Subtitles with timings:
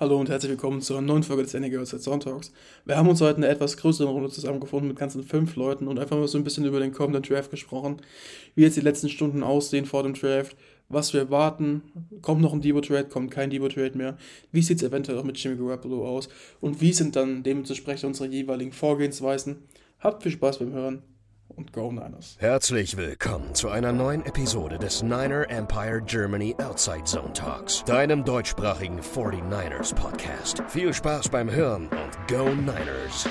[0.00, 2.54] Hallo und herzlich willkommen zur neuen Folge des NEG Outside Sound Talks.
[2.86, 6.16] Wir haben uns heute eine etwas größere Runde zusammengefunden mit ganzen fünf Leuten und einfach
[6.16, 7.98] mal so ein bisschen über den kommenden Draft gesprochen,
[8.54, 10.56] wie jetzt die letzten Stunden aussehen vor dem Draft,
[10.88, 11.82] was wir erwarten,
[12.22, 14.16] kommt noch ein Debo-Trade, kommt kein Debo-Trade mehr,
[14.52, 16.30] wie sieht es eventuell auch mit Jimmy Garoppolo aus?
[16.62, 19.58] Und wie sind dann dementsprechend unsere jeweiligen Vorgehensweisen.
[19.98, 21.02] Habt viel Spaß beim Hören
[21.56, 22.36] und Go Niners.
[22.38, 29.00] Herzlich willkommen zu einer neuen Episode des Niner Empire Germany Outside Zone Talks, deinem deutschsprachigen
[29.00, 30.62] 49ers Podcast.
[30.68, 33.28] Viel Spaß beim Hören und Go Niners!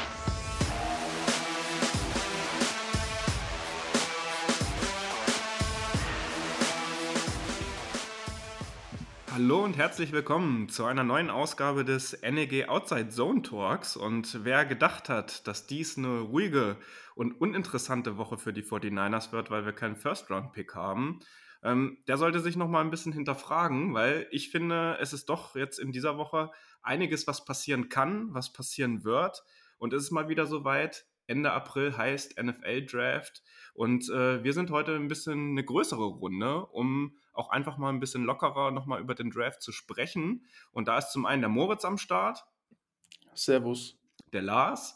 [9.41, 13.95] Hallo und herzlich willkommen zu einer neuen Ausgabe des NEG Outside Zone Talks.
[13.95, 16.75] Und wer gedacht hat, dass dies eine ruhige
[17.19, 21.19] und uninteressante Woche für die 49ers wird, weil wir keinen First-Round-Pick haben,
[21.61, 25.53] ähm, der sollte sich noch mal ein bisschen hinterfragen, weil ich finde, es ist doch
[25.53, 26.49] jetzt in dieser Woche
[26.81, 29.43] einiges, was passieren kann, was passieren wird.
[29.77, 31.07] Und es ist mal wieder soweit.
[31.27, 33.43] Ende April heißt NFL Draft.
[33.73, 37.99] Und äh, wir sind heute ein bisschen eine größere Runde, um auch einfach mal ein
[37.99, 40.45] bisschen lockerer nochmal über den Draft zu sprechen.
[40.71, 42.45] Und da ist zum einen der Moritz am Start.
[43.33, 43.99] Servus.
[44.31, 44.95] Der Lars.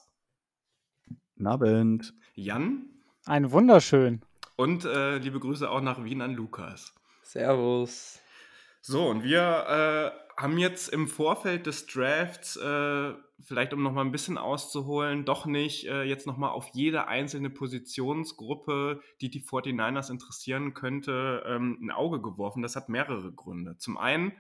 [1.36, 2.14] Guten Abend.
[2.36, 2.90] Jan.
[3.26, 4.22] Ein wunderschön.
[4.56, 6.94] Und äh, liebe Grüße auch nach Wien an Lukas.
[7.22, 8.20] Servus.
[8.82, 14.12] So, und wir äh, haben jetzt im Vorfeld des Drafts, äh, vielleicht um nochmal ein
[14.12, 20.74] bisschen auszuholen, doch nicht äh, jetzt nochmal auf jede einzelne Positionsgruppe, die die 49ers interessieren
[20.74, 22.62] könnte, ähm, ein Auge geworfen.
[22.62, 23.78] Das hat mehrere Gründe.
[23.78, 24.34] Zum einen,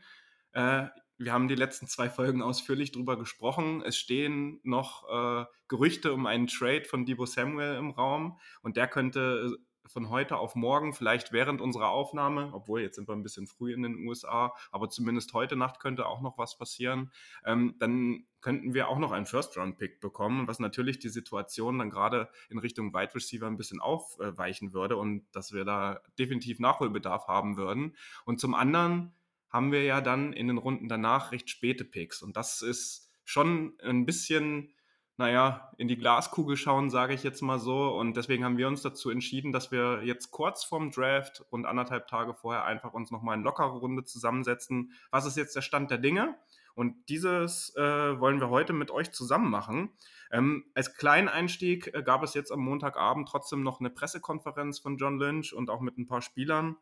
[0.53, 0.87] äh,
[1.23, 3.81] wir haben die letzten zwei Folgen ausführlich drüber gesprochen.
[3.85, 8.87] Es stehen noch äh, Gerüchte um einen Trade von Debo Samuel im Raum und der
[8.87, 9.57] könnte
[9.87, 13.73] von heute auf morgen, vielleicht während unserer Aufnahme, obwohl jetzt sind wir ein bisschen früh
[13.73, 17.11] in den USA, aber zumindest heute Nacht könnte auch noch was passieren,
[17.45, 22.29] ähm, dann könnten wir auch noch einen First-Round-Pick bekommen, was natürlich die Situation dann gerade
[22.49, 27.57] in Richtung Wide Receiver ein bisschen aufweichen würde und dass wir da definitiv Nachholbedarf haben
[27.57, 27.95] würden.
[28.25, 29.13] Und zum anderen
[29.53, 33.77] haben wir ja dann in den Runden danach recht späte Picks und das ist schon
[33.81, 34.73] ein bisschen
[35.15, 37.95] naja, in die Glaskugel schauen, sage ich jetzt mal so.
[37.95, 42.07] Und deswegen haben wir uns dazu entschieden, dass wir jetzt kurz vorm Draft und anderthalb
[42.07, 44.93] Tage vorher einfach uns nochmal in lockere Runde zusammensetzen.
[45.11, 46.35] Was ist jetzt der Stand der Dinge?
[46.73, 49.91] Und dieses äh, wollen wir heute mit euch zusammen machen.
[50.31, 54.97] Ähm, als kleinen Einstieg äh, gab es jetzt am Montagabend trotzdem noch eine Pressekonferenz von
[54.97, 56.77] John Lynch und auch mit ein paar Spielern.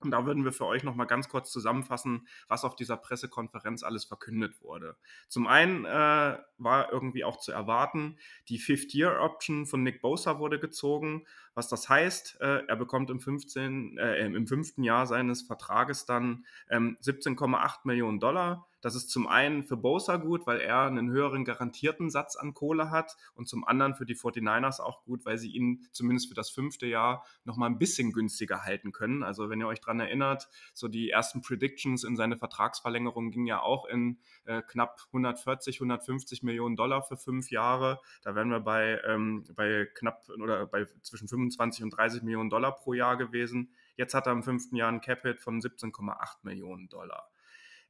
[0.00, 4.04] Und da würden wir für euch nochmal ganz kurz zusammenfassen, was auf dieser Pressekonferenz alles
[4.04, 4.96] verkündet wurde.
[5.28, 8.16] Zum einen äh, war irgendwie auch zu erwarten,
[8.48, 11.26] die Fifth-Year-Option von Nick Bosa wurde gezogen.
[11.58, 16.46] Was das heißt, äh, er bekommt im, 15, äh, im fünften Jahr seines Vertrages dann
[16.70, 18.68] ähm, 17,8 Millionen Dollar.
[18.80, 22.90] Das ist zum einen für Bosa gut, weil er einen höheren garantierten Satz an Kohle
[22.90, 26.50] hat und zum anderen für die 49ers auch gut, weil sie ihn zumindest für das
[26.50, 29.24] fünfte Jahr nochmal ein bisschen günstiger halten können.
[29.24, 33.60] Also wenn ihr euch daran erinnert, so die ersten Predictions in seine Vertragsverlängerung gingen ja
[33.60, 38.00] auch in äh, knapp 140, 150 Millionen Dollar für fünf Jahre.
[38.22, 41.47] Da wären wir bei, ähm, bei knapp oder bei zwischen 25
[41.82, 43.72] und 30 Millionen Dollar pro Jahr gewesen.
[43.96, 47.28] Jetzt hat er im fünften Jahr ein Cap-Hit von 17,8 Millionen Dollar.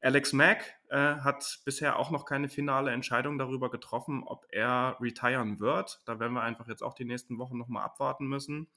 [0.00, 5.58] Alex Mack äh, hat bisher auch noch keine finale Entscheidung darüber getroffen, ob er retiren
[5.58, 6.00] wird.
[6.06, 8.68] Da werden wir einfach jetzt auch die nächsten Wochen nochmal abwarten müssen.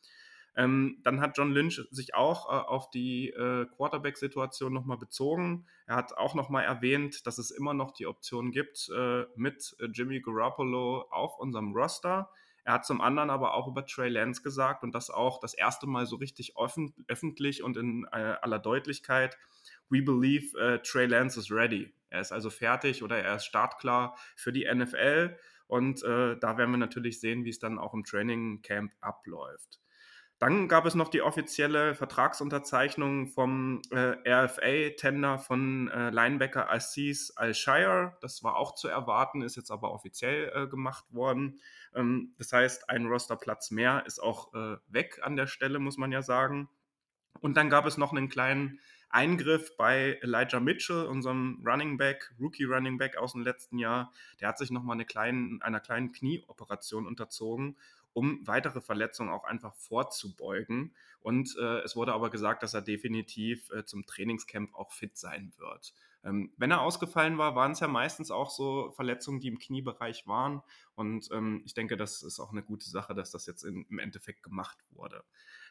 [0.55, 5.65] Ähm, dann hat John Lynch sich auch äh, auf die äh, Quarterback-Situation nochmal bezogen.
[5.85, 10.19] Er hat auch nochmal erwähnt, dass es immer noch die Option gibt äh, mit Jimmy
[10.21, 12.29] Garoppolo auf unserem Roster.
[12.63, 15.87] Er hat zum anderen aber auch über Trey Lance gesagt und das auch das erste
[15.87, 16.53] Mal so richtig
[17.07, 19.37] öffentlich und in äh, aller Deutlichkeit
[19.91, 21.93] we believe uh, Trey Lance is ready.
[22.09, 25.37] Er ist also fertig oder er ist startklar für die NFL.
[25.67, 29.79] Und äh, da werden wir natürlich sehen, wie es dann auch im Training Camp abläuft.
[30.41, 38.17] Dann gab es noch die offizielle Vertragsunterzeichnung vom äh, RFA-Tender von äh, Linebacker Assis Al-Shire.
[38.21, 41.59] Das war auch zu erwarten, ist jetzt aber offiziell äh, gemacht worden.
[41.93, 46.11] Ähm, das heißt, ein Rosterplatz mehr ist auch äh, weg an der Stelle, muss man
[46.11, 46.69] ja sagen.
[47.39, 48.79] Und dann gab es noch einen kleinen
[49.11, 54.11] Eingriff bei Elijah Mitchell, unserem Running Back, Rookie Running Back aus dem letzten Jahr.
[54.39, 57.77] Der hat sich nochmal eine kleinen, einer kleinen Knieoperation unterzogen,
[58.13, 60.95] um weitere Verletzungen auch einfach vorzubeugen.
[61.19, 65.53] Und äh, es wurde aber gesagt, dass er definitiv äh, zum Trainingscamp auch fit sein
[65.57, 65.93] wird.
[66.23, 70.27] Ähm, wenn er ausgefallen war, waren es ja meistens auch so Verletzungen, die im Kniebereich
[70.27, 70.61] waren.
[70.95, 73.99] Und ähm, ich denke, das ist auch eine gute Sache, dass das jetzt in, im
[73.99, 75.23] Endeffekt gemacht wurde.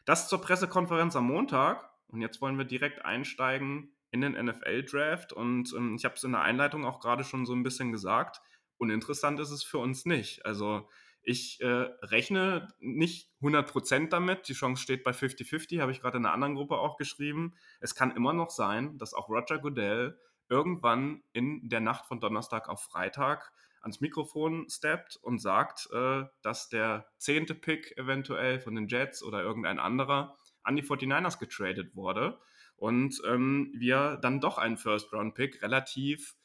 [0.05, 1.89] Das zur Pressekonferenz am Montag.
[2.07, 6.33] Und jetzt wollen wir direkt einsteigen in den NFL-Draft und ähm, ich habe es in
[6.33, 8.41] der Einleitung auch gerade schon so ein bisschen gesagt.
[8.77, 10.45] Uninteressant ist es für uns nicht.
[10.45, 10.89] Also
[11.23, 11.67] ich äh,
[12.01, 14.47] rechne nicht 100% damit.
[14.47, 17.53] Die Chance steht bei 50-50, habe ich gerade in einer anderen Gruppe auch geschrieben.
[17.79, 20.17] Es kann immer noch sein, dass auch Roger Goodell
[20.49, 26.69] irgendwann in der Nacht von Donnerstag auf Freitag ans Mikrofon steppt und sagt, äh, dass
[26.69, 32.39] der zehnte Pick eventuell von den Jets oder irgendein anderer an die 49ers getradet wurde
[32.75, 36.35] und ähm, wir dann doch einen First-Round-Pick relativ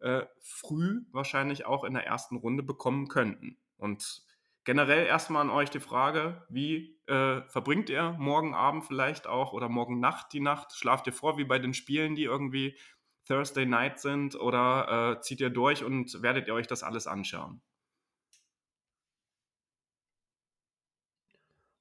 [0.00, 3.58] äh, früh wahrscheinlich auch in der ersten Runde bekommen könnten.
[3.76, 4.23] Und
[4.64, 9.68] generell erstmal an euch die Frage, wie äh, verbringt ihr morgen Abend vielleicht auch oder
[9.68, 10.72] morgen Nacht die Nacht?
[10.72, 12.76] Schlaft ihr vor wie bei den Spielen, die irgendwie
[13.26, 17.62] Thursday Night sind oder äh, zieht ihr durch und werdet ihr euch das alles anschauen?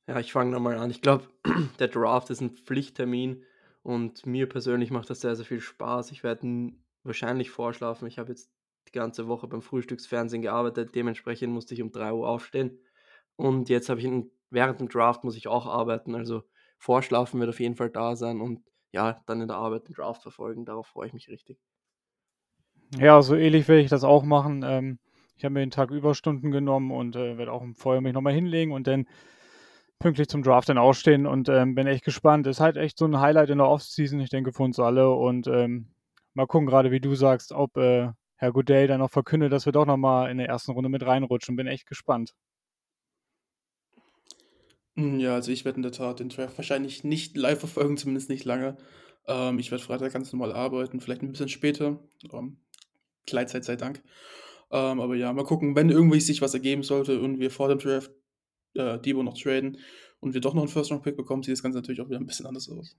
[0.08, 0.92] Ja, ich fange nochmal an.
[0.92, 1.30] Ich glaube,
[1.80, 3.44] der Draft ist ein Pflichttermin
[3.82, 6.12] und mir persönlich macht das sehr, sehr viel Spaß.
[6.12, 8.08] Ich werde wahrscheinlich vorschlafen.
[8.08, 8.52] Ich habe jetzt
[8.88, 10.96] die ganze Woche beim Frühstücksfernsehen gearbeitet.
[10.96, 12.80] Dementsprechend musste ich um 3 Uhr aufstehen.
[13.36, 16.16] Und jetzt habe ich in, während dem Draft muss ich auch arbeiten.
[16.16, 16.44] Also
[16.78, 20.22] vorschlafen wird auf jeden Fall da sein und ja, dann in der Arbeit den Draft
[20.22, 20.66] verfolgen.
[20.66, 21.58] Darauf freue ich mich richtig.
[22.98, 24.64] Ja, so ähnlich werde ich das auch machen.
[24.66, 25.00] Ähm,
[25.36, 28.72] ich habe mir den Tag Überstunden genommen und äh, werde auch vorher mich nochmal hinlegen
[28.72, 29.08] und dann
[30.00, 32.46] pünktlich zum Draft dann ausstehen und ähm, bin echt gespannt.
[32.46, 35.10] Ist halt echt so ein Highlight in der Offseason, ich denke, für uns alle.
[35.10, 35.88] Und ähm,
[36.34, 38.10] mal gucken, gerade wie du sagst, ob äh,
[38.44, 41.56] Herr Goodell dann noch verkündet, dass wir doch nochmal in der ersten Runde mit reinrutschen.
[41.56, 42.36] Bin echt gespannt.
[44.98, 48.28] Hm, ja, also ich werde in der Tat den Draft wahrscheinlich nicht live verfolgen, zumindest
[48.28, 48.76] nicht lange.
[49.28, 52.02] Ähm, ich werde Freitag ganz normal arbeiten, vielleicht ein bisschen später.
[52.34, 52.58] Ähm,
[53.26, 54.04] Gleitzeit sei Dank.
[54.72, 57.80] Ähm, aber ja, mal gucken, wenn irgendwie sich was ergeben sollte und wir vor dem
[57.80, 58.12] Draft
[58.74, 59.78] äh, Debo noch traden
[60.20, 62.46] und wir doch noch einen First-Round-Pick bekommen, sieht das Ganze natürlich auch wieder ein bisschen
[62.46, 62.98] anders aus.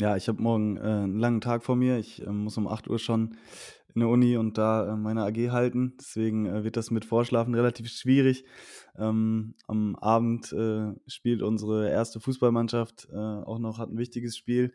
[0.00, 1.98] Ja, ich habe morgen äh, einen langen Tag vor mir.
[1.98, 3.36] Ich äh, muss um 8 Uhr schon
[3.94, 5.94] in der Uni und da äh, meine AG halten.
[6.00, 8.44] Deswegen äh, wird das mit Vorschlafen relativ schwierig.
[8.96, 14.72] Ähm, am Abend äh, spielt unsere erste Fußballmannschaft äh, auch noch, hat ein wichtiges Spiel.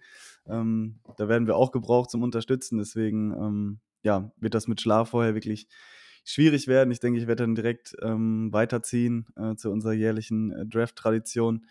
[0.48, 2.78] Ähm, da werden wir auch gebraucht zum Unterstützen.
[2.78, 5.68] Deswegen ähm, ja, wird das mit Schlaf vorher wirklich
[6.25, 6.92] schwierig werden.
[6.92, 11.66] Ich denke, ich werde dann direkt ähm, weiterziehen äh, zu unserer jährlichen äh, Draft-Tradition.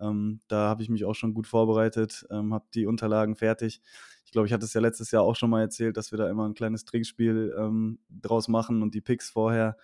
[0.00, 3.80] Ähm, da habe ich mich auch schon gut vorbereitet, ähm, habe die Unterlagen fertig.
[4.24, 6.28] Ich glaube, ich hatte es ja letztes Jahr auch schon mal erzählt, dass wir da
[6.28, 9.76] immer ein kleines Trinkspiel ähm, draus machen und die Picks vorher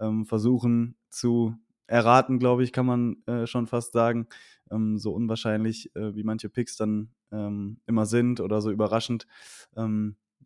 [0.00, 1.54] ähm, versuchen zu
[1.86, 4.26] erraten, glaube ich, kann man äh, schon fast sagen.
[4.70, 9.26] Ähm, so unwahrscheinlich, äh, wie manche Picks dann ähm, immer sind oder so überraschend.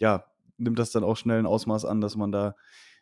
[0.00, 0.24] ja,
[0.56, 2.56] nimmt das dann auch schnell ein Ausmaß an, dass man da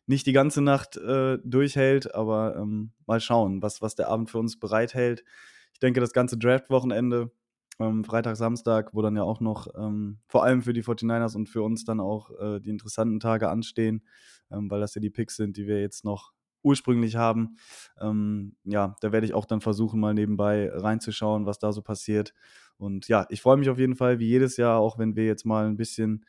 [0.07, 4.39] nicht die ganze Nacht äh, durchhält, aber ähm, mal schauen, was, was der Abend für
[4.39, 5.25] uns bereithält.
[5.73, 7.31] Ich denke, das ganze Draft-Wochenende,
[7.79, 11.49] ähm, Freitag, Samstag, wo dann ja auch noch ähm, vor allem für die 49ers und
[11.49, 14.07] für uns dann auch äh, die interessanten Tage anstehen,
[14.51, 16.33] ähm, weil das ja die Picks sind, die wir jetzt noch
[16.63, 17.57] ursprünglich haben.
[18.01, 22.35] Ähm, ja, da werde ich auch dann versuchen, mal nebenbei reinzuschauen, was da so passiert.
[22.77, 25.45] Und ja, ich freue mich auf jeden Fall, wie jedes Jahr, auch wenn wir jetzt
[25.45, 26.25] mal ein bisschen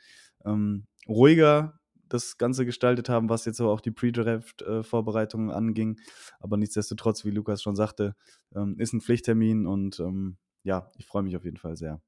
[0.45, 1.79] ähm, ruhiger
[2.13, 5.99] das Ganze gestaltet haben, was jetzt so auch die Pre-Draft-Vorbereitungen anging.
[6.39, 8.15] Aber nichtsdestotrotz, wie Lukas schon sagte,
[8.55, 12.01] ähm, ist ein Pflichttermin und ähm, ja, ich freue mich auf jeden Fall sehr.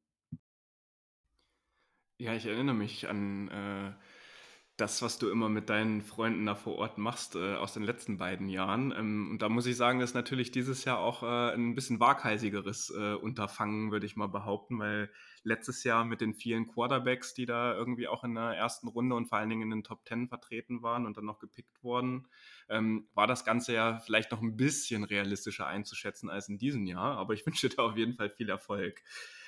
[2.17, 3.91] Ja, ich erinnere mich an äh,
[4.77, 8.17] das, was du immer mit deinen Freunden da vor Ort machst äh, aus den letzten
[8.17, 8.93] beiden Jahren.
[8.97, 12.93] Ähm, und da muss ich sagen, ist natürlich dieses Jahr auch äh, ein bisschen waghalsigeres
[12.97, 15.09] äh, Unterfangen, würde ich mal behaupten, weil
[15.45, 19.27] letztes Jahr mit den vielen Quarterbacks, die da irgendwie auch in der ersten Runde und
[19.27, 22.27] vor allen Dingen in den Top Ten vertreten waren und dann noch gepickt wurden,
[22.67, 27.17] ähm, war das Ganze ja vielleicht noch ein bisschen realistischer einzuschätzen als in diesem Jahr.
[27.17, 29.01] Aber ich wünsche dir auf jeden Fall viel Erfolg.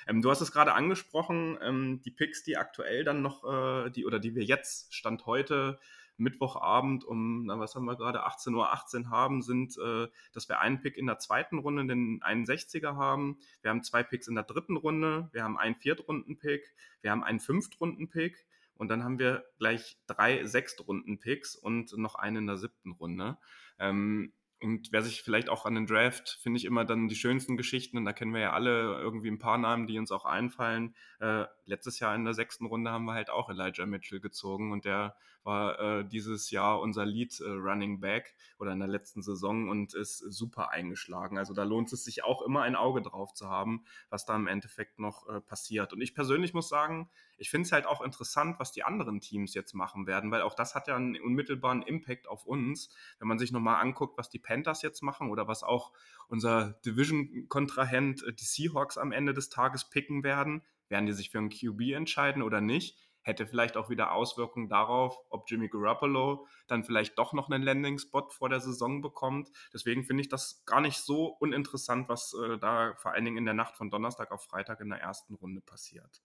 [0.06, 4.06] Ähm, du hast es gerade angesprochen, ähm, die Picks, die aktuell dann noch, äh, die
[4.06, 5.78] oder die wir jetzt Stand heute
[6.18, 10.60] Mittwochabend um, na, was haben wir gerade, 18.18 Uhr 18 haben, sind, äh, dass wir
[10.60, 13.38] einen Pick in der zweiten Runde, den 61er haben.
[13.62, 15.28] Wir haben zwei Picks in der dritten Runde.
[15.32, 16.74] Wir haben einen Viertrunden-Pick.
[17.00, 18.46] Wir haben einen Fünftrunden-Pick.
[18.74, 23.38] Und dann haben wir gleich drei Sechstrunden-Picks und noch einen in der siebten Runde.
[23.78, 27.56] Ähm, und wer sich vielleicht auch an den Draft, finde ich immer dann die schönsten
[27.56, 30.96] Geschichten, und da kennen wir ja alle irgendwie ein paar Namen, die uns auch einfallen.
[31.20, 34.84] Äh, letztes Jahr in der sechsten Runde haben wir halt auch Elijah Mitchell gezogen und
[34.84, 35.14] der
[35.48, 39.94] war äh, dieses Jahr unser Lead äh, Running Back oder in der letzten Saison und
[39.94, 41.38] ist super eingeschlagen.
[41.38, 44.46] Also da lohnt es sich auch immer ein Auge drauf zu haben, was da im
[44.46, 45.94] Endeffekt noch äh, passiert.
[45.94, 49.54] Und ich persönlich muss sagen, ich finde es halt auch interessant, was die anderen Teams
[49.54, 52.94] jetzt machen werden, weil auch das hat ja einen unmittelbaren Impact auf uns.
[53.18, 55.92] Wenn man sich nochmal anguckt, was die Panthers jetzt machen oder was auch
[56.28, 61.38] unser Division-Kontrahent, äh, die Seahawks am Ende des Tages picken werden, werden die sich für
[61.38, 62.98] einen QB entscheiden oder nicht?
[63.28, 68.30] Hätte vielleicht auch wieder Auswirkungen darauf, ob Jimmy Garoppolo dann vielleicht doch noch einen Landing-Spot
[68.30, 69.50] vor der Saison bekommt.
[69.74, 73.44] Deswegen finde ich das gar nicht so uninteressant, was äh, da vor allen Dingen in
[73.44, 76.22] der Nacht von Donnerstag auf Freitag in der ersten Runde passiert.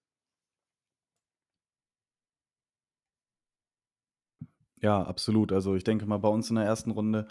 [4.79, 5.51] Ja, absolut.
[5.51, 7.27] Also ich denke mal, bei uns in der ersten Runde,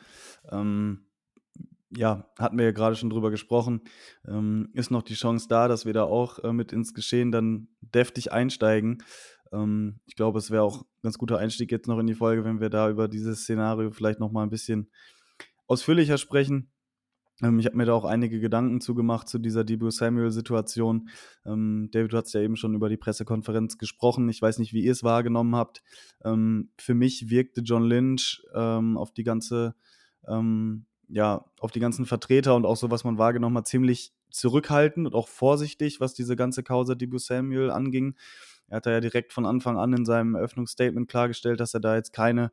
[0.50, 1.06] ähm,
[1.88, 3.80] ja, hatten wir ja gerade schon drüber gesprochen,
[4.28, 7.68] ähm, ist noch die Chance da, dass wir da auch äh, mit ins Geschehen dann
[7.80, 9.02] deftig einsteigen.
[9.52, 12.44] Ähm, ich glaube, es wäre auch ein ganz guter Einstieg jetzt noch in die Folge,
[12.44, 14.90] wenn wir da über dieses Szenario vielleicht noch mal ein bisschen
[15.66, 16.72] ausführlicher sprechen.
[17.42, 21.08] Ähm, ich habe mir da auch einige Gedanken zugemacht zu dieser Debo Samuel-Situation.
[21.44, 24.28] Ähm, David, du hast ja eben schon über die Pressekonferenz gesprochen.
[24.28, 25.82] Ich weiß nicht, wie ihr es wahrgenommen habt.
[26.24, 29.74] Ähm, für mich wirkte John Lynch ähm, auf die ganze,
[30.28, 35.06] ähm, ja, auf die ganzen Vertreter und auch so, was man wahrgenommen hat, ziemlich zurückhaltend
[35.06, 38.14] und auch vorsichtig, was diese ganze Causa Debo Samuel anging.
[38.72, 42.14] Er hat ja direkt von Anfang an in seinem Eröffnungsstatement klargestellt, dass er da jetzt
[42.14, 42.50] keine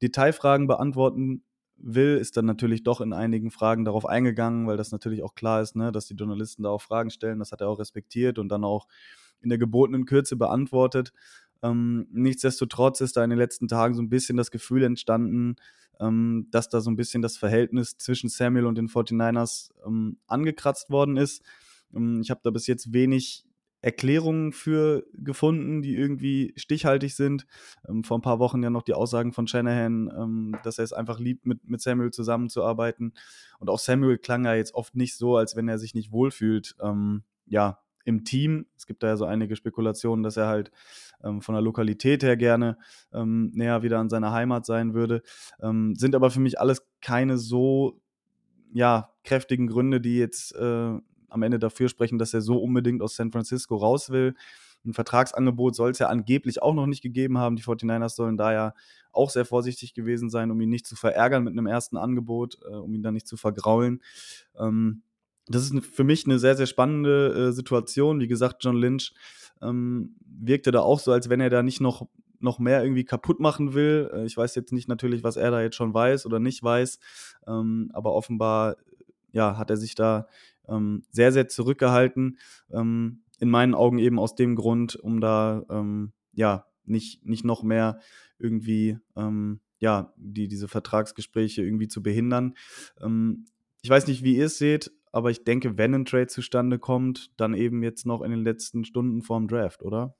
[0.00, 1.42] Detailfragen beantworten
[1.76, 5.60] will, ist dann natürlich doch in einigen Fragen darauf eingegangen, weil das natürlich auch klar
[5.60, 7.38] ist, ne, dass die Journalisten da auch Fragen stellen.
[7.38, 8.88] Das hat er auch respektiert und dann auch
[9.42, 11.12] in der gebotenen Kürze beantwortet.
[11.62, 15.56] Ähm, nichtsdestotrotz ist da in den letzten Tagen so ein bisschen das Gefühl entstanden,
[16.00, 20.88] ähm, dass da so ein bisschen das Verhältnis zwischen Samuel und den 49ers ähm, angekratzt
[20.88, 21.42] worden ist.
[21.94, 23.44] Ähm, ich habe da bis jetzt wenig
[23.82, 27.46] Erklärungen für gefunden, die irgendwie stichhaltig sind.
[27.88, 30.92] Ähm, vor ein paar Wochen ja noch die Aussagen von Shanahan, ähm, dass er es
[30.92, 33.12] einfach liebt, mit, mit Samuel zusammenzuarbeiten.
[33.58, 36.76] Und auch Samuel klang ja jetzt oft nicht so, als wenn er sich nicht wohlfühlt.
[36.80, 38.66] Ähm, ja, im Team.
[38.76, 40.70] Es gibt da ja so einige Spekulationen, dass er halt
[41.22, 42.78] ähm, von der Lokalität her gerne
[43.12, 45.22] ähm, näher wieder an seiner Heimat sein würde.
[45.60, 48.00] Ähm, sind aber für mich alles keine so
[48.72, 50.98] ja, kräftigen Gründe, die jetzt äh,
[51.32, 54.34] am Ende dafür sprechen, dass er so unbedingt aus San Francisco raus will.
[54.84, 57.56] Ein Vertragsangebot soll es ja angeblich auch noch nicht gegeben haben.
[57.56, 58.74] Die 49ers sollen da ja
[59.12, 62.74] auch sehr vorsichtig gewesen sein, um ihn nicht zu verärgern mit einem ersten Angebot, äh,
[62.74, 64.02] um ihn dann nicht zu vergraulen.
[64.58, 65.02] Ähm,
[65.46, 68.20] das ist für mich eine sehr, sehr spannende äh, Situation.
[68.20, 69.12] Wie gesagt, John Lynch
[69.60, 72.08] ähm, wirkte da auch so, als wenn er da nicht noch,
[72.40, 74.10] noch mehr irgendwie kaputt machen will.
[74.12, 76.98] Äh, ich weiß jetzt nicht natürlich, was er da jetzt schon weiß oder nicht weiß,
[77.46, 78.76] ähm, aber offenbar
[79.32, 80.26] ja, hat er sich da
[80.72, 82.38] ähm, sehr, sehr zurückgehalten.
[82.72, 87.62] Ähm, in meinen Augen eben aus dem Grund, um da ähm, ja nicht, nicht noch
[87.62, 88.00] mehr
[88.38, 92.54] irgendwie ähm, ja, die, diese Vertragsgespräche irgendwie zu behindern.
[93.00, 93.46] Ähm,
[93.82, 97.32] ich weiß nicht, wie ihr es seht, aber ich denke, wenn ein Trade zustande kommt,
[97.36, 100.14] dann eben jetzt noch in den letzten Stunden vorm Draft, oder?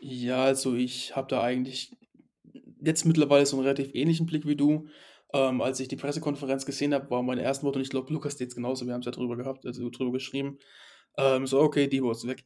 [0.00, 1.96] Ja, also ich habe da eigentlich
[2.82, 4.86] jetzt mittlerweile so einen relativ ähnlichen Blick wie du.
[5.32, 8.32] Ähm, als ich die Pressekonferenz gesehen habe, war meine ersten Worte, und ich glaube, Lukas
[8.32, 10.58] steht genauso, wir haben es ja drüber gehabt, also drüber geschrieben,
[11.18, 12.44] ähm, so, okay, Debo ist weg.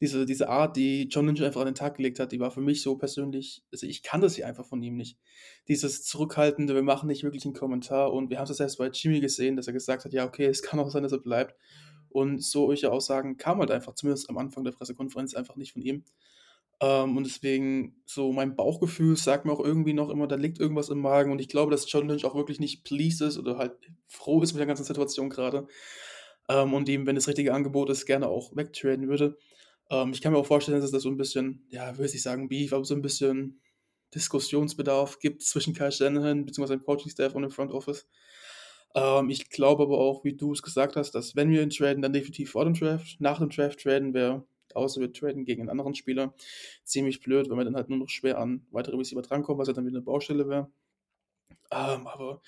[0.00, 2.62] Diese, diese Art, die John Lynch einfach an den Tag gelegt hat, die war für
[2.62, 5.18] mich so persönlich, also ich kann das hier einfach von ihm nicht.
[5.68, 9.20] Dieses Zurückhaltende, wir machen nicht wirklich einen Kommentar und wir haben es selbst bei Jimmy
[9.20, 11.54] gesehen, dass er gesagt hat, ja, okay, es kann auch sein, dass er bleibt.
[12.08, 16.04] Und solche Aussagen kamen halt einfach, zumindest am Anfang der Pressekonferenz, einfach nicht von ihm.
[16.80, 20.88] Ähm, und deswegen, so mein Bauchgefühl sagt mir auch irgendwie noch immer, da liegt irgendwas
[20.88, 21.30] im Magen.
[21.30, 23.72] Und ich glaube, dass John Lynch auch wirklich nicht pleased ist oder halt
[24.08, 25.66] froh ist mit der ganzen Situation gerade.
[26.48, 29.36] Ähm, und ihm, wenn das richtige Angebot ist, gerne auch wegtraden würde.
[29.90, 32.22] Ähm, ich kann mir auch vorstellen, dass es da so ein bisschen, ja, würde ich
[32.22, 33.60] sagen Beef, aber so ein bisschen
[34.14, 36.76] Diskussionsbedarf gibt zwischen Kyle Shanahan bzw.
[36.76, 38.08] dem Coaching-Staff und dem Front Office.
[38.94, 42.02] Ähm, ich glaube aber auch, wie du es gesagt hast, dass wenn wir ihn traden,
[42.02, 43.20] dann definitiv vor dem Draft.
[43.20, 44.44] Nach dem Draft traden wäre
[44.76, 46.34] außer wir traden gegen einen anderen Spieler.
[46.84, 49.74] Ziemlich blöd, weil wir dann halt nur noch schwer an weitere Receiver drankommen, was ja
[49.74, 50.70] dann wieder eine Baustelle wäre.
[51.70, 52.42] Ähm, aber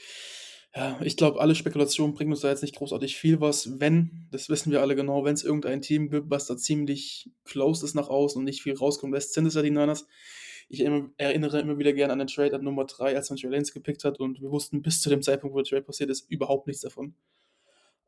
[0.75, 3.79] ja, ich glaube, alle Spekulationen bringen uns da jetzt nicht großartig viel was.
[3.79, 7.85] Wenn, das wissen wir alle genau, wenn es irgendein Team gibt, was da ziemlich close
[7.85, 10.07] ist nach außen und nicht viel rauskommt lässt, sind es ja die Niners.
[10.71, 13.75] Ich erinnere immer wieder gerne an den Trade an Nummer 3, als man Trey Lance
[13.75, 16.67] gepickt hat und wir wussten bis zu dem Zeitpunkt, wo der Trade passiert ist, überhaupt
[16.67, 17.15] nichts davon.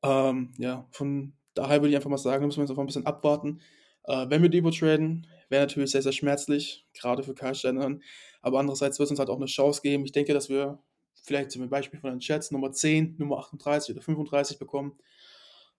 [0.03, 2.87] Ähm, ja, von daher würde ich einfach mal sagen, da müssen wir jetzt einfach ein
[2.87, 3.61] bisschen abwarten.
[4.05, 8.03] Äh, wenn wir Debo traden, wäre natürlich sehr, sehr schmerzlich, gerade für Shanahan.
[8.43, 10.05] Aber andererseits wird es uns halt auch eine Chance geben.
[10.05, 10.79] Ich denke, dass wir
[11.23, 14.99] vielleicht zum Beispiel von den Chats Nummer 10, Nummer 38 oder 35 bekommen.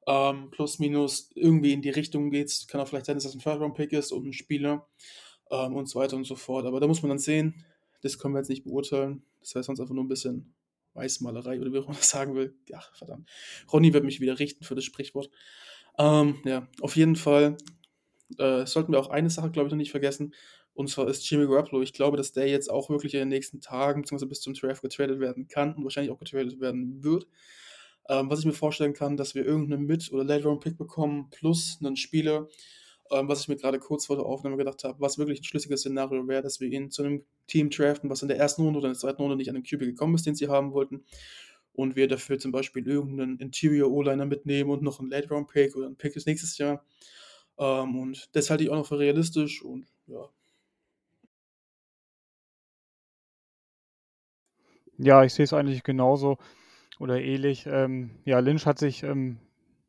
[0.07, 3.39] Ähm, plus, minus irgendwie in die Richtung geht Kann auch vielleicht sein, dass das ein
[3.39, 4.87] Third-Round-Pick ist und ein Spieler
[5.51, 6.65] ähm, und so weiter und so fort.
[6.65, 7.65] Aber da muss man dann sehen.
[8.01, 9.23] Das können wir jetzt nicht beurteilen.
[9.39, 10.53] Das wäre sonst einfach nur ein bisschen
[10.93, 12.55] Weißmalerei oder wie auch immer das sagen will.
[12.69, 13.29] Ja, verdammt.
[13.71, 15.29] Ronny wird mich wieder richten für das Sprichwort.
[15.97, 17.57] Ähm, ja, auf jeden Fall
[18.37, 20.33] äh, sollten wir auch eine Sache, glaube ich, noch nicht vergessen.
[20.73, 21.81] Und zwar ist Jimmy Garoppolo.
[21.81, 24.25] Ich glaube, dass der jetzt auch wirklich in den nächsten Tagen bzw.
[24.25, 27.27] bis zum Draft getradet werden kann und wahrscheinlich auch getradet werden wird.
[28.09, 31.95] Ähm, was ich mir vorstellen kann, dass wir irgendeinen Mid- oder Late-Round-Pick bekommen plus einen
[31.95, 32.47] Spieler,
[33.11, 35.81] Ähm, was ich mir gerade kurz vor der Aufnahme gedacht habe, was wirklich ein schlüssiges
[35.81, 38.87] Szenario wäre, dass wir ihn zu einem Team draften, was in der ersten Runde oder
[38.87, 41.05] in der zweiten Runde nicht an den QB gekommen ist, den sie haben wollten.
[41.73, 45.97] Und wir dafür zum Beispiel irgendeinen Interior O-Liner mitnehmen und noch einen Late-Round-Pick oder einen
[45.97, 46.83] Pick des nächstes Jahr.
[47.57, 50.29] Ähm, und das halte ich auch noch für realistisch und ja.
[54.97, 56.37] Ja, ich sehe es eigentlich genauso
[56.99, 57.65] oder ähnlich.
[57.67, 59.39] Ähm, ja, Lynch hat sich ähm,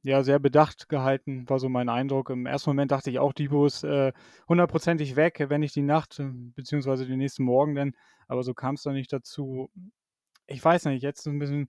[0.02, 2.30] ja sehr bedacht gehalten, war so mein Eindruck.
[2.30, 4.12] Im ersten Moment dachte ich auch, Debo ist äh,
[4.48, 6.24] hundertprozentig weg, wenn nicht die Nacht, äh,
[6.56, 7.94] beziehungsweise den nächsten Morgen denn.
[8.28, 9.70] Aber so kam es dann nicht dazu.
[10.46, 11.66] Ich weiß nicht, jetzt ein bisschen,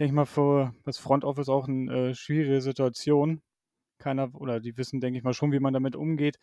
[0.00, 3.42] denke ich mal, für das Front Office auch eine äh, schwierige Situation.
[3.98, 6.38] Keiner, oder die wissen, denke ich mal, schon, wie man damit umgeht.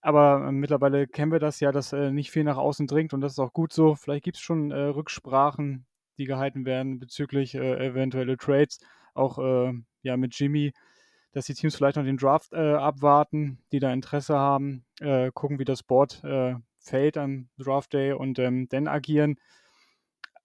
[0.00, 3.20] Aber äh, mittlerweile kennen wir das ja, dass äh, nicht viel nach außen dringt und
[3.22, 3.94] das ist auch gut so.
[3.94, 5.86] Vielleicht gibt es schon äh, Rücksprachen,
[6.18, 8.80] die gehalten werden bezüglich äh, eventuelle Trades,
[9.14, 9.72] auch äh,
[10.02, 10.72] ja mit Jimmy,
[11.32, 14.84] dass die Teams vielleicht noch den Draft äh, abwarten, die da Interesse haben,
[15.34, 16.22] gucken, wie das Board
[16.84, 19.36] fällt am Draft Day und ähm, dann agieren.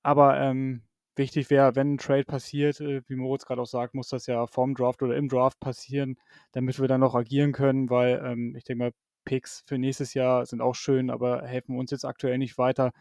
[0.02, 0.84] Aber ähm,
[1.20, 4.74] wichtig wäre, wenn ein Trade passiert, wie Moritz gerade auch sagt, muss das ja vorm
[4.74, 6.18] Draft oder im Draft passieren,
[6.54, 8.94] damit wir dann noch agieren können, weil ähm, ich denke mal,
[9.26, 12.92] Picks für nächstes Jahr sind auch schön, aber helfen uns jetzt aktuell nicht weiter.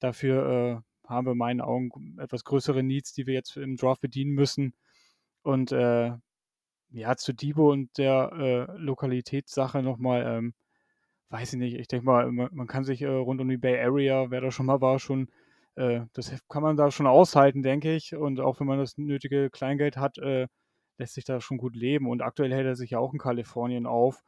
[0.00, 4.00] Dafür äh, haben wir in meinen Augen etwas größere Needs, die wir jetzt im Draft
[4.00, 4.74] bedienen müssen.
[5.42, 6.12] Und äh,
[6.90, 10.54] ja, zu Debo und der äh, Lokalitätssache nochmal, ähm,
[11.30, 13.78] weiß ich nicht, ich denke mal, man, man, kann sich äh, rund um die Bay
[13.80, 15.47] Area, wer da schon mal war, schon, äh,
[16.12, 18.14] das kann man da schon aushalten, denke ich.
[18.14, 20.48] Und auch wenn man das nötige Kleingeld hat, äh,
[20.98, 22.08] lässt sich da schon gut leben.
[22.08, 24.22] Und aktuell hält er sich ja auch in Kalifornien auf.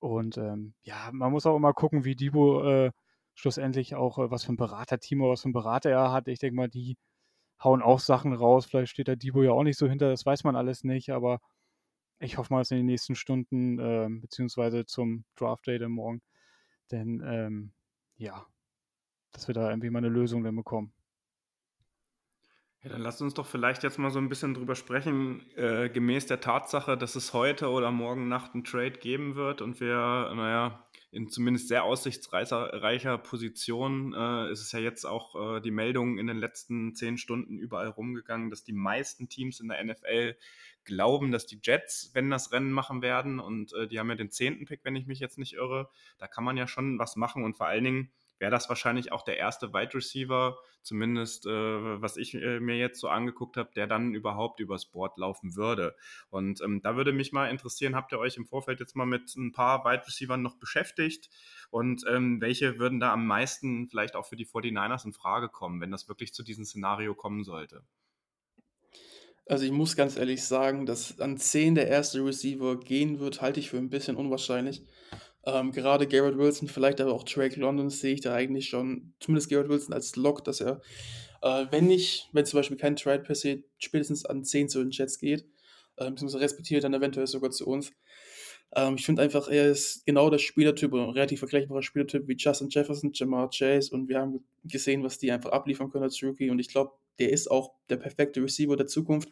[0.00, 2.92] Und ähm, ja, man muss auch immer gucken, wie Debo äh,
[3.34, 6.28] schlussendlich auch, äh, was für ein Beraterteam oder was für ein Berater er hat.
[6.28, 6.96] Ich denke mal, die
[7.62, 8.66] hauen auch Sachen raus.
[8.66, 11.40] Vielleicht steht der Debo ja auch nicht so hinter, das weiß man alles nicht, aber
[12.20, 16.22] ich hoffe mal, dass in den nächsten Stunden, äh, beziehungsweise zum Draft Day dann morgen,
[16.90, 17.72] denn ähm,
[18.16, 18.46] ja,
[19.32, 20.92] dass wir da irgendwie mal eine Lösung dann bekommen.
[22.82, 26.24] Ja, dann lasst uns doch vielleicht jetzt mal so ein bisschen drüber sprechen, äh, gemäß
[26.24, 29.96] der Tatsache, dass es heute oder morgen Nacht einen Trade geben wird und wir,
[30.34, 36.18] naja, in zumindest sehr aussichtsreicher Position äh, ist es ja jetzt auch äh, die Meldung
[36.18, 40.36] in den letzten zehn Stunden überall rumgegangen, dass die meisten Teams in der NFL
[40.84, 44.30] glauben, dass die Jets, wenn das Rennen machen werden und äh, die haben ja den
[44.30, 47.44] zehnten Pick, wenn ich mich jetzt nicht irre, da kann man ja schon was machen
[47.44, 52.16] und vor allen Dingen wäre das wahrscheinlich auch der erste Wide Receiver, zumindest äh, was
[52.16, 55.94] ich äh, mir jetzt so angeguckt habe, der dann überhaupt übers Board laufen würde.
[56.30, 59.36] Und ähm, da würde mich mal interessieren, habt ihr euch im Vorfeld jetzt mal mit
[59.36, 61.28] ein paar Wide Receivers noch beschäftigt?
[61.70, 65.80] Und ähm, welche würden da am meisten vielleicht auch für die 49ers in Frage kommen,
[65.80, 67.84] wenn das wirklich zu diesem Szenario kommen sollte?
[69.50, 73.58] Also ich muss ganz ehrlich sagen, dass an 10 der erste Receiver gehen wird, halte
[73.58, 74.84] ich für ein bisschen unwahrscheinlich.
[75.46, 79.50] Ähm, gerade Garrett Wilson, vielleicht aber auch Drake London sehe ich da eigentlich schon, zumindest
[79.50, 80.80] Garrett Wilson als Lock, dass er,
[81.42, 85.18] äh, wenn nicht, wenn zum Beispiel kein Trade passiert, spätestens an 10 zu den Jets
[85.18, 85.46] geht,
[85.96, 87.92] äh, beziehungsweise respektiert dann eventuell sogar zu uns.
[88.76, 92.36] Ähm, ich finde einfach, er ist genau der Spielertyp oder ein relativ vergleichbarer Spielertyp wie
[92.36, 96.50] Justin Jefferson, Jamar Chase und wir haben gesehen, was die einfach abliefern können als Rookie
[96.50, 99.28] und ich glaube, der ist auch der perfekte Receiver der Zukunft.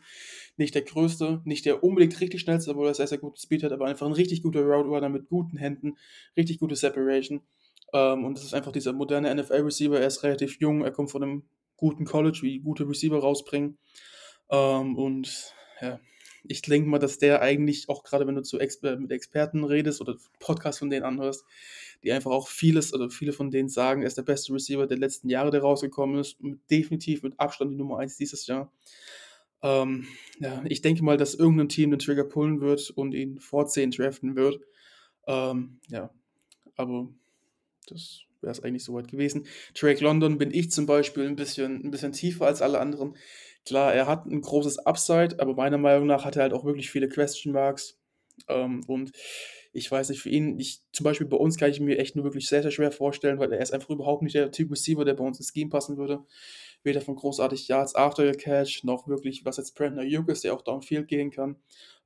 [0.56, 3.72] Nicht der größte, nicht der unbedingt richtig schnellste, obwohl er sehr, sehr guten Speed hat,
[3.72, 5.96] aber einfach ein richtig guter Route Runner mit guten Händen,
[6.36, 7.40] richtig gute Separation.
[7.92, 9.98] Ähm, und das ist einfach dieser moderne NFL-Receiver.
[9.98, 13.78] Er ist relativ jung, er kommt von einem guten College, wie gute Receiver rausbringen.
[14.50, 15.98] Ähm, und ja,
[16.44, 20.00] ich denke mal, dass der eigentlich auch gerade, wenn du zu Exper mit Experten redest
[20.00, 21.44] oder Podcasts von denen anhörst,
[22.02, 24.98] die einfach auch vieles oder viele von denen sagen, er ist der beste Receiver der
[24.98, 26.36] letzten Jahre, der rausgekommen ist.
[26.70, 28.72] Definitiv mit Abstand die Nummer 1 dieses Jahr.
[29.62, 30.06] Ähm,
[30.38, 33.90] ja, ich denke mal, dass irgendein Team den Trigger pullen wird und ihn vor 10
[33.90, 34.60] draften wird.
[35.26, 36.10] Ähm, ja,
[36.76, 37.08] aber
[37.88, 39.46] das wäre es eigentlich soweit gewesen.
[39.74, 43.16] Drake London bin ich zum Beispiel ein bisschen, ein bisschen tiefer als alle anderen.
[43.66, 46.90] Klar, er hat ein großes Upside, aber meiner Meinung nach hat er halt auch wirklich
[46.90, 47.98] viele Question Marks.
[48.46, 49.10] Ähm, und
[49.72, 52.24] ich weiß nicht, für ihn, ich, zum Beispiel bei uns kann ich mir echt nur
[52.24, 55.14] wirklich sehr, sehr schwer vorstellen, weil er ist einfach überhaupt nicht der Typ Receiver, der
[55.14, 56.24] bei uns ins Scheme passen würde.
[56.82, 60.54] Weder von großartig Yards after the catch, noch wirklich, was jetzt Brandon Ayuk ist, der
[60.54, 61.56] auch downfield gehen kann.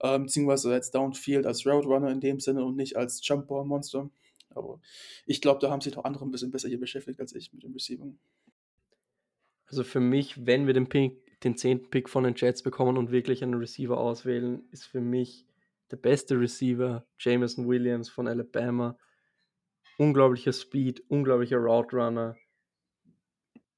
[0.03, 4.11] Ähm, beziehungsweise als downfield als Route Runner in dem Sinne und nicht als Jumpball Monster.
[4.51, 4.81] Aber
[5.27, 7.63] ich glaube, da haben sich noch andere ein bisschen besser hier beschäftigt als ich mit
[7.63, 8.19] dem Receiving.
[9.67, 11.89] Also für mich, wenn wir den, Pick, den 10.
[11.91, 15.47] Pick von den Jets bekommen und wirklich einen Receiver auswählen, ist für mich
[15.93, 18.97] der beste Receiver, Jameson Williams von Alabama.
[19.99, 22.35] Unglaublicher Speed, unglaublicher Route Runner.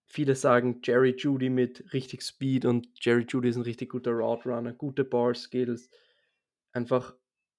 [0.06, 4.48] Viele sagen Jerry Judy mit richtig Speed und Jerry Judy ist ein richtig guter Route
[4.48, 5.90] Runner, gute Ball Skills.
[6.72, 7.16] Einfach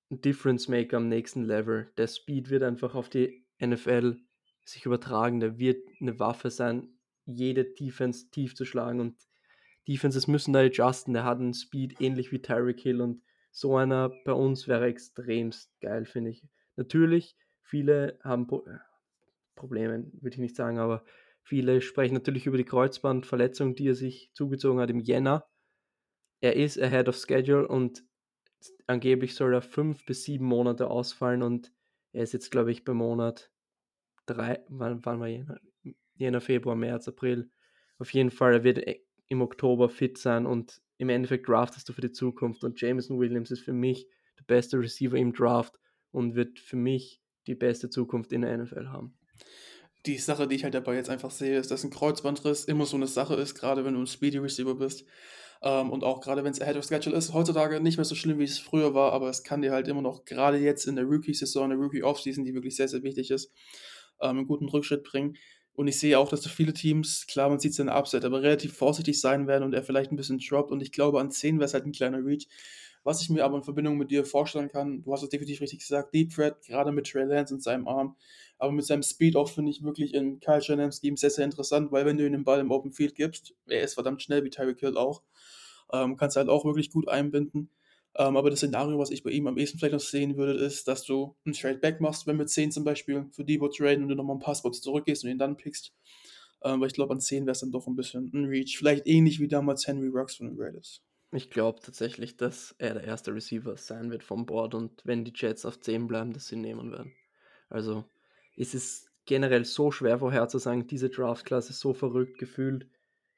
[0.09, 1.91] ein Difference Maker am nächsten Level.
[1.97, 4.21] Der Speed wird einfach auf die NFL
[4.63, 5.41] sich übertragen.
[5.41, 9.17] Der wird eine Waffe sein, jede Defense tief zu schlagen und
[9.85, 11.13] Defenses müssen da adjusten.
[11.13, 13.21] Der hat einen Speed ähnlich wie Tyreek Hill und
[13.55, 16.45] so einer bei uns wäre extremst geil, finde ich.
[16.75, 18.65] Natürlich, viele haben Pro
[19.55, 21.05] Probleme, würde ich nicht sagen, aber
[21.41, 25.47] viele sprechen natürlich über die Kreuzbandverletzung, die er sich zugezogen hat im Jänner.
[26.41, 28.03] Er ist ahead of schedule und
[28.87, 31.71] angeblich soll er fünf bis sieben Monate ausfallen und
[32.11, 33.53] er ist jetzt, glaube ich, bei Monat
[34.25, 35.61] drei, wann, wann war Jänner?
[36.15, 37.49] Jänner, Februar, März, April.
[37.99, 41.93] Auf jeden Fall, er wird äh, im Oktober fit sein und im Endeffekt draftest du
[41.93, 42.63] für die Zukunft.
[42.63, 44.07] Und Jameson Williams ist für mich
[44.39, 45.79] der beste Receiver im Draft
[46.11, 49.17] und wird für mich die beste Zukunft in der NFL haben.
[50.05, 52.95] Die Sache, die ich halt dabei jetzt einfach sehe, ist, dass ein Kreuzbandriss immer so
[52.95, 55.05] eine Sache ist, gerade wenn du ein Speedy Receiver bist.
[55.61, 58.39] Ähm, und auch gerade wenn es ahead of schedule ist, heutzutage nicht mehr so schlimm,
[58.39, 61.05] wie es früher war, aber es kann dir halt immer noch, gerade jetzt in der
[61.05, 63.51] Rookie-Saison, der Rookie-Offseason, die wirklich sehr, sehr wichtig ist,
[64.21, 65.37] ähm, einen guten Rückschritt bringen.
[65.75, 68.23] Und ich sehe auch, dass so viele Teams, klar, man sieht es in der Upset,
[68.23, 70.71] aber relativ vorsichtig sein werden und er vielleicht ein bisschen droppt.
[70.71, 72.47] Und ich glaube, an 10 wäre es halt ein kleiner Reach.
[73.03, 75.79] Was ich mir aber in Verbindung mit dir vorstellen kann, du hast es definitiv richtig
[75.79, 78.15] gesagt, Deep Threat, gerade mit Trey Lance und seinem Arm,
[78.57, 81.91] aber mit seinem Speed auch finde ich wirklich in Kyle Shanahan's Scheme sehr, sehr interessant,
[81.91, 84.49] weil wenn du ihm den Ball im Open Field gibst, er ist verdammt schnell, wie
[84.49, 85.21] Tyreek Hill auch,
[85.93, 87.69] ähm, kannst du halt auch wirklich gut einbinden.
[88.17, 90.87] Ähm, aber das Szenario, was ich bei ihm am ehesten vielleicht noch sehen würde, ist,
[90.87, 94.09] dass du einen Trade Back machst, wenn wir 10 zum Beispiel für Debo traden und
[94.09, 95.93] du nochmal ein paar Spots zurückgehst und ihn dann pickst.
[96.63, 98.77] Ähm, weil ich glaube, an 10 wäre es dann doch ein bisschen ein Reach.
[98.77, 101.01] Vielleicht ähnlich wie damals Henry Rocks von den Raiders.
[101.31, 105.33] Ich glaube tatsächlich, dass er der erste Receiver sein wird vom Board und wenn die
[105.35, 107.11] Jets auf 10 bleiben, dass sie nehmen werden.
[107.69, 108.05] Also
[108.55, 112.87] es ist generell so schwer vorherzusagen, diese Draft-Klasse so verrückt gefühlt,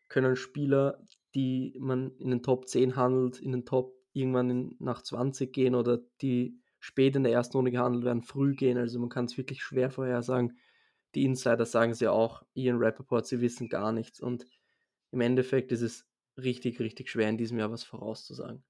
[0.10, 5.01] können Spieler, die man in den Top 10 handelt, in den Top irgendwann in, nach
[5.01, 8.77] 20 gehen oder die spät in der ersten Runde gehandelt werden, früh gehen.
[8.77, 10.58] Also man kann es wirklich schwer vorhersagen.
[11.15, 14.19] Die Insider sagen sie auch, Ian Rappaport, sie wissen gar nichts.
[14.19, 14.45] Und
[15.12, 16.06] im Endeffekt ist es
[16.38, 18.63] richtig, richtig schwer in diesem Jahr was vorauszusagen.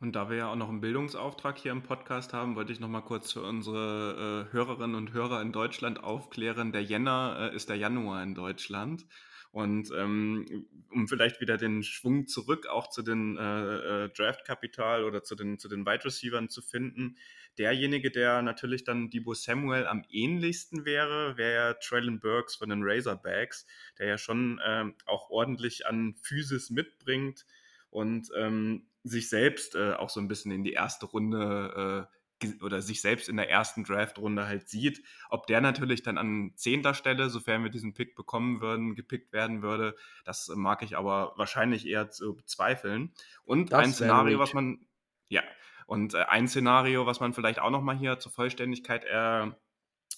[0.00, 2.88] Und da wir ja auch noch einen Bildungsauftrag hier im Podcast haben, wollte ich noch
[2.88, 6.70] mal kurz für unsere äh, Hörerinnen und Hörer in Deutschland aufklären.
[6.70, 9.06] Der Jänner äh, ist der Januar in Deutschland.
[9.50, 15.22] Und ähm, um vielleicht wieder den Schwung zurück auch zu den äh, äh, Draft-Kapital oder
[15.22, 17.16] zu den, zu den Wide Receivers zu finden,
[17.56, 22.82] derjenige, der natürlich dann Debo Samuel am ähnlichsten wäre, wäre ja Traylon Burks von den
[22.82, 23.66] Razorbacks,
[23.98, 27.46] der ja schon ähm, auch ordentlich an Physis mitbringt
[27.90, 32.17] und ähm, sich selbst äh, auch so ein bisschen in die erste Runde äh,
[32.62, 35.02] oder sich selbst in der ersten Draft-Runde halt sieht.
[35.28, 39.62] Ob der natürlich dann an zehnter Stelle, sofern wir diesen Pick bekommen würden, gepickt werden
[39.62, 43.12] würde, das mag ich aber wahrscheinlich eher zu bezweifeln.
[43.44, 44.86] Und das ein Szenario, was man,
[45.28, 45.42] ja,
[45.86, 49.52] und äh, ein Szenario, was man vielleicht auch nochmal hier zur Vollständigkeit äh, äh,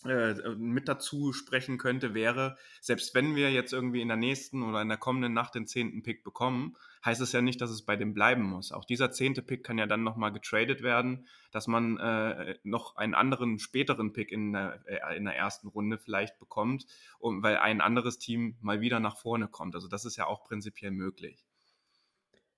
[0.04, 4.88] mit dazu sprechen könnte, wäre, selbst wenn wir jetzt irgendwie in der nächsten oder in
[4.88, 8.14] der kommenden Nacht den zehnten Pick bekommen, heißt es ja nicht, dass es bei dem
[8.14, 8.72] bleiben muss.
[8.72, 13.14] Auch dieser zehnte Pick kann ja dann nochmal getradet werden, dass man äh, noch einen
[13.14, 16.86] anderen späteren Pick in der, äh, in der ersten Runde vielleicht bekommt,
[17.18, 19.74] um, weil ein anderes Team mal wieder nach vorne kommt.
[19.74, 21.44] Also das ist ja auch prinzipiell möglich.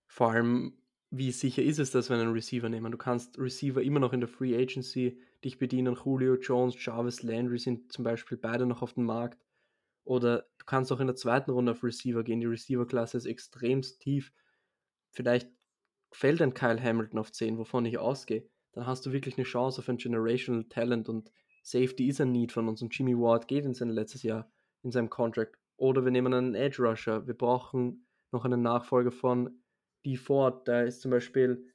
[0.07, 0.75] Vor allem,
[1.15, 2.91] wie sicher ist es, dass wir einen Receiver nehmen?
[2.91, 5.95] Du kannst Receiver immer noch in der Free Agency dich bedienen.
[6.03, 9.39] Julio Jones, Jarvis Landry sind zum Beispiel beide noch auf dem Markt.
[10.05, 12.41] Oder du kannst auch in der zweiten Runde auf Receiver gehen.
[12.41, 14.33] Die Receiver-Klasse ist extremst tief.
[15.11, 15.51] Vielleicht
[16.13, 18.49] fällt ein Kyle Hamilton auf 10, wovon ich ausgehe.
[18.73, 21.31] Dann hast du wirklich eine Chance auf ein Generational Talent und
[21.63, 22.81] Safety ist ein Need von uns.
[22.81, 24.51] Und Jimmy Ward geht in sein letztes Jahr
[24.83, 25.59] in seinem Contract.
[25.77, 27.27] Oder wir nehmen einen Edge Rusher.
[27.27, 29.62] Wir brauchen noch einen Nachfolger von
[30.05, 30.17] D.
[30.17, 30.67] Ford.
[30.69, 31.69] Da ist zum Beispiel,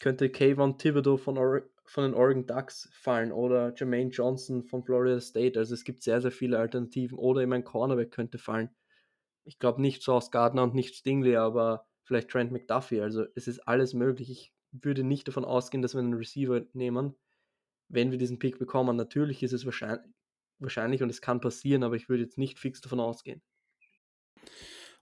[0.00, 5.20] könnte Kayvon Thibodeau von Or von den Oregon Ducks fallen oder Jermaine Johnson von Florida
[5.20, 5.58] State.
[5.58, 7.18] Also es gibt sehr, sehr viele Alternativen.
[7.18, 8.70] Oder eben ein Cornerback könnte fallen.
[9.44, 13.00] Ich glaube nicht Sauce Gardner und nicht Stingley, aber vielleicht Trent McDuffie.
[13.00, 14.30] Also es ist alles möglich.
[14.30, 17.14] Ich würde nicht davon ausgehen, dass wir einen Receiver nehmen,
[17.88, 18.96] wenn wir diesen Pick bekommen.
[18.96, 20.06] Natürlich ist es wahrscheinlich,
[20.60, 23.42] wahrscheinlich und es kann passieren, aber ich würde jetzt nicht fix davon ausgehen.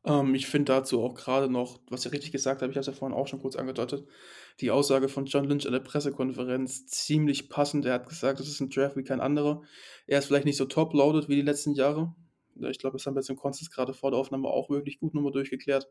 [0.04, 2.86] Ähm, ich finde dazu auch gerade noch, was ihr richtig gesagt habt, ich habe es
[2.86, 4.06] ja vorhin auch schon kurz angedeutet,
[4.60, 7.84] die Aussage von John Lynch in der Pressekonferenz ziemlich passend.
[7.86, 9.62] Er hat gesagt, das ist ein Draft wie kein anderer.
[10.06, 12.14] Er ist vielleicht nicht so top-loaded wie die letzten Jahre.
[12.68, 15.14] Ich glaube, das haben wir jetzt im Konsens gerade vor der Aufnahme auch wirklich gut
[15.14, 15.88] nochmal durchgeklärt.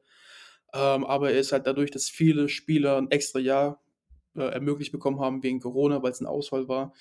[0.74, 3.82] Ähm, aber er ist halt dadurch, dass viele Spieler ein extra Jahr
[4.36, 6.94] äh, ermöglicht bekommen haben wegen Corona, weil es ein Ausfall war.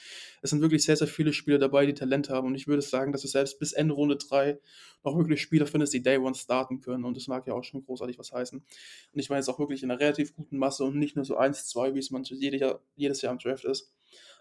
[0.43, 2.49] Es sind wirklich sehr, sehr viele Spieler dabei, die Talent haben.
[2.49, 4.59] Und ich würde sagen, dass du selbst bis Ende Runde 3
[5.05, 7.05] noch wirklich Spieler findest, die Day One starten können.
[7.05, 8.59] Und das mag ja auch schon großartig was heißen.
[8.59, 11.37] Und ich meine jetzt auch wirklich in einer relativ guten Masse und nicht nur so
[11.37, 13.93] 1, 2, wie es manches jedes Jahr, jedes Jahr im Draft ist.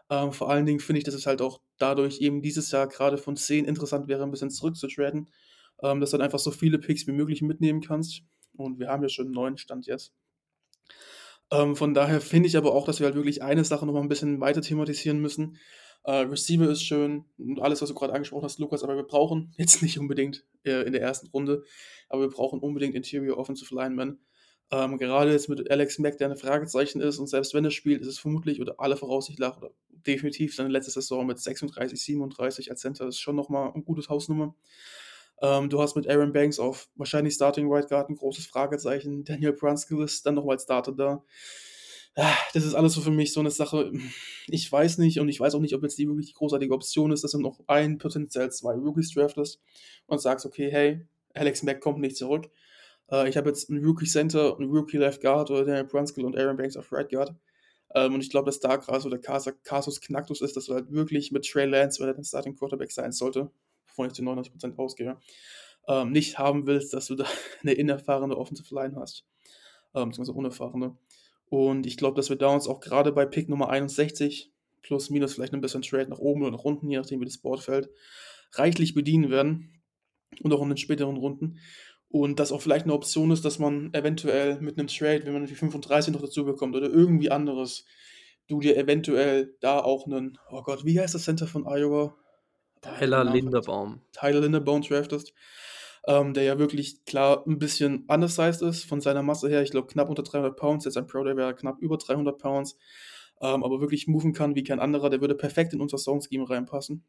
[0.10, 3.17] Ähm, vor allen Dingen finde ich, dass es halt auch dadurch eben dieses Jahr gerade
[3.17, 5.30] von 10 interessant wäre, ein bisschen zurückzutraden,
[5.84, 8.21] ähm, dass du dann einfach so viele Picks wie möglich mitnehmen kannst.
[8.56, 10.13] Und wir haben ja schon einen neuen Stand jetzt.
[11.51, 14.01] Ähm, von daher finde ich aber auch, dass wir halt wirklich eine Sache noch mal
[14.01, 15.57] ein bisschen weiter thematisieren müssen.
[16.03, 19.53] Äh, Receiver ist schön und alles, was du gerade angesprochen hast, Lukas, aber wir brauchen
[19.57, 21.63] jetzt nicht unbedingt äh, in der ersten Runde,
[22.10, 24.19] aber wir brauchen unbedingt Interior Offensive Linemen.
[24.69, 28.01] Ähm, gerade jetzt mit Alex Mack, der ein Fragezeichen ist und selbst wenn er spielt,
[28.01, 32.71] ist es vermutlich oder alle Voraussicht nach oder definitiv seine letzte Saison mit 36, 37
[32.71, 34.55] als Center ist schon nochmal ein gutes Hausnummer.
[35.41, 39.23] Ähm, du hast mit Aaron Banks auf wahrscheinlich Starting Right Guard ein großes Fragezeichen.
[39.23, 41.23] Daniel Brunskill ist dann nochmal Starter da.
[42.15, 43.91] Ah, das ist alles so für mich so eine Sache.
[44.47, 47.12] Ich weiß nicht und ich weiß auch nicht, ob jetzt die wirklich die großartige Option
[47.12, 49.62] ist, dass du noch ein, potenziell zwei Rookies draftest
[50.08, 52.50] und sagst, okay, hey, Alex Mack kommt nicht zurück.
[53.12, 56.36] Äh, ich habe jetzt einen Rookie Center, einen Rookie Left Guard oder Daniel Brunskill und
[56.36, 57.36] Aaron Banks auf Right Guard.
[57.93, 60.91] Ähm, und ich glaube, dass da gerade so der Casus Knacktus ist, dass du halt
[60.91, 63.52] wirklich mit Trey Lance, wenn er dein Starting Quarterback sein sollte,
[63.97, 65.17] wovon ich zu 99% ausgehe,
[65.88, 67.25] ähm, nicht haben willst, dass du da
[67.62, 69.25] eine inerfahrene Offensive Line hast.
[69.95, 70.97] Ähm, beziehungsweise unerfahrene.
[71.49, 75.33] Und ich glaube, dass wir da uns auch gerade bei Pick Nummer 61, plus minus
[75.33, 77.89] vielleicht ein bisschen Trade nach oben oder nach unten, je nachdem wie das Board fällt,
[78.51, 79.81] reichlich bedienen werden.
[80.43, 81.57] Und auch in den späteren Runden.
[82.10, 85.45] Und das auch vielleicht eine Option ist, dass man eventuell mit einem Trade, wenn man
[85.45, 87.86] die 35 noch dazu bekommt oder irgendwie anderes,
[88.47, 92.15] du dir eventuell da auch einen, oh Gott, wie heißt das Center von Iowa?
[92.82, 94.02] Tyler Linderbaum.
[94.12, 95.34] Tyler Linderbaum draftest,
[96.08, 99.62] ähm, der ja wirklich klar ein bisschen undersized ist von seiner Masse her.
[99.62, 100.86] Ich glaube knapp unter 300 Pounds.
[100.86, 102.78] Jetzt ein Pro Day wäre knapp über 300 Pounds.
[103.42, 105.10] Ähm, aber wirklich moven kann wie kein anderer.
[105.10, 107.04] Der würde perfekt in unser Zone-Scheme reinpassen.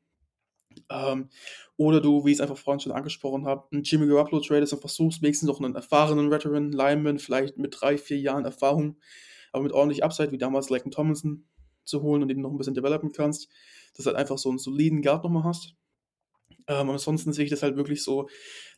[0.91, 1.29] Ähm,
[1.77, 4.81] oder du, wie ich es einfach vorhin schon angesprochen habe, einen Jimmy Garoppolo tradest und
[4.81, 8.97] versuchst wenigstens noch einen erfahrenen Veteran Lineman, vielleicht mit drei, vier Jahren Erfahrung,
[9.53, 11.47] aber mit ordentlich Upside, wie damals Laken Tomlinson
[11.85, 13.49] zu holen und den noch ein bisschen developen kannst,
[13.99, 15.75] dass du halt einfach so einen soliden Guard nochmal hast.
[16.69, 18.29] Ähm, ansonsten sehe ich das halt wirklich so,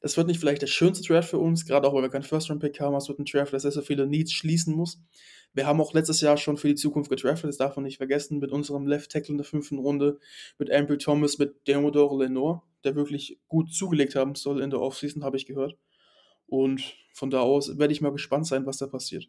[0.00, 2.80] das wird nicht vielleicht der schönste Draft für uns, gerade auch weil wir keinen First-Round-Pick
[2.80, 5.00] haben, es wird ein Draft, der sehr, sehr viele Needs schließen muss.
[5.52, 8.38] Wir haben auch letztes Jahr schon für die Zukunft gedraftet, das darf man nicht vergessen,
[8.38, 10.18] mit unserem Left Tackle in der fünften Runde,
[10.59, 15.24] mit Ambry Thomas, mit Demodore Lenore, der wirklich gut zugelegt haben soll in der Offseason,
[15.24, 15.76] habe ich gehört.
[16.46, 19.28] Und von da aus werde ich mal gespannt sein, was da passiert.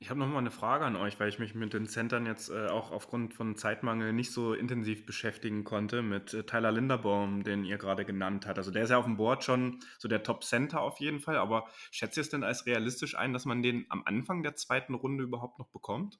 [0.00, 2.50] Ich habe noch mal eine Frage an euch, weil ich mich mit den Centern jetzt
[2.50, 7.64] äh, auch aufgrund von Zeitmangel nicht so intensiv beschäftigen konnte mit äh, Tyler Linderbaum, den
[7.64, 8.58] ihr gerade genannt habt.
[8.58, 11.66] Also der ist ja auf dem Board schon so der Top-Center auf jeden Fall, aber
[11.90, 15.24] schätzt ihr es denn als realistisch ein, dass man den am Anfang der zweiten Runde
[15.24, 16.18] überhaupt noch bekommt?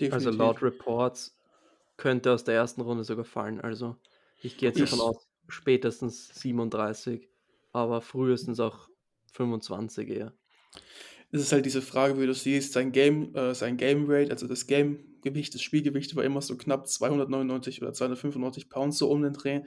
[0.00, 0.14] Definitiv.
[0.14, 1.36] Also laut Reports
[1.96, 3.60] könnte aus der ersten Runde sogar fallen.
[3.60, 3.96] Also
[4.40, 7.28] ich gehe jetzt davon aus, spätestens 37,
[7.72, 8.88] aber frühestens auch
[9.32, 10.32] 25 eher
[11.30, 14.46] ist es halt diese Frage, wie du siehst, sein Game, äh, sein Game Rate, also
[14.46, 19.34] das Game-Gewicht, das Spielgewicht war immer so knapp 299 oder 295 Pounds so um den
[19.34, 19.60] Dreh.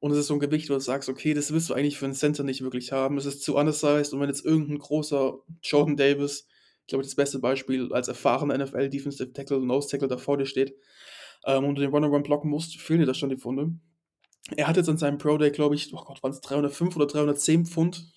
[0.00, 2.06] Und es ist so ein Gewicht, wo du sagst, okay, das willst du eigentlich für
[2.06, 3.16] einen Center nicht wirklich haben.
[3.16, 6.48] Es ist zu undersized und wenn jetzt irgendein großer Jordan Davis,
[6.80, 10.46] ich glaube, das beste Beispiel als erfahrener NFL Defensive Tackle, Nose Tackle da vor dir
[10.46, 10.74] steht
[11.46, 13.70] ähm, und du den Run-Run blocken musst, fehlen dir das schon die Funde.
[14.56, 17.06] Er hat jetzt an seinem Pro Day, glaube ich, oh Gott, waren es 305 oder
[17.06, 18.12] 310 Pfund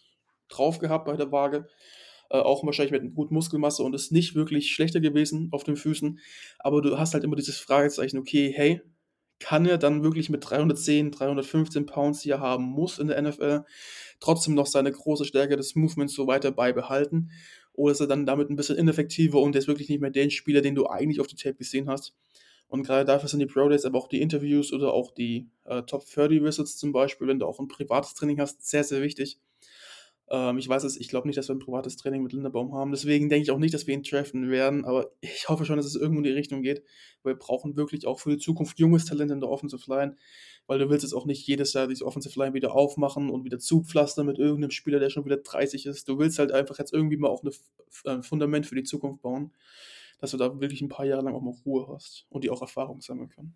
[0.49, 1.67] drauf gehabt bei der Waage
[2.29, 6.19] äh, auch wahrscheinlich mit gut Muskelmasse und ist nicht wirklich schlechter gewesen auf den Füßen.
[6.59, 8.81] Aber du hast halt immer dieses Fragezeichen, okay, hey,
[9.39, 13.65] kann er dann wirklich mit 310, 315 Pounds hier haben muss in der NFL
[14.19, 17.31] trotzdem noch seine große Stärke des Movements so weiter beibehalten?
[17.73, 20.61] Oder ist er dann damit ein bisschen ineffektiver und ist wirklich nicht mehr den Spieler,
[20.61, 22.15] den du eigentlich auf der Tape gesehen hast?
[22.67, 25.83] Und gerade dafür sind die Pro Days, aber auch die Interviews oder auch die äh,
[25.83, 29.39] Top 30 Visits zum Beispiel, wenn du auch ein privates Training hast, sehr, sehr wichtig.
[30.29, 32.91] Ähm, ich weiß es, ich glaube nicht, dass wir ein privates Training mit Linderbaum haben.
[32.91, 34.85] Deswegen denke ich auch nicht, dass wir ihn treffen werden.
[34.85, 36.83] Aber ich hoffe schon, dass es irgendwo in die Richtung geht.
[37.23, 40.15] Wir brauchen wirklich auch für die Zukunft junges Talent in der Offensive Line.
[40.67, 43.59] Weil du willst jetzt auch nicht jedes Jahr diese Offensive Line wieder aufmachen und wieder
[43.59, 46.07] zupflastern mit irgendeinem Spieler, der schon wieder 30 ist.
[46.09, 47.43] Du willst halt einfach jetzt irgendwie mal auch
[48.05, 49.53] ein Fundament für die Zukunft bauen.
[50.19, 52.61] Dass du da wirklich ein paar Jahre lang auch mal Ruhe hast und die auch
[52.61, 53.55] Erfahrung sammeln können.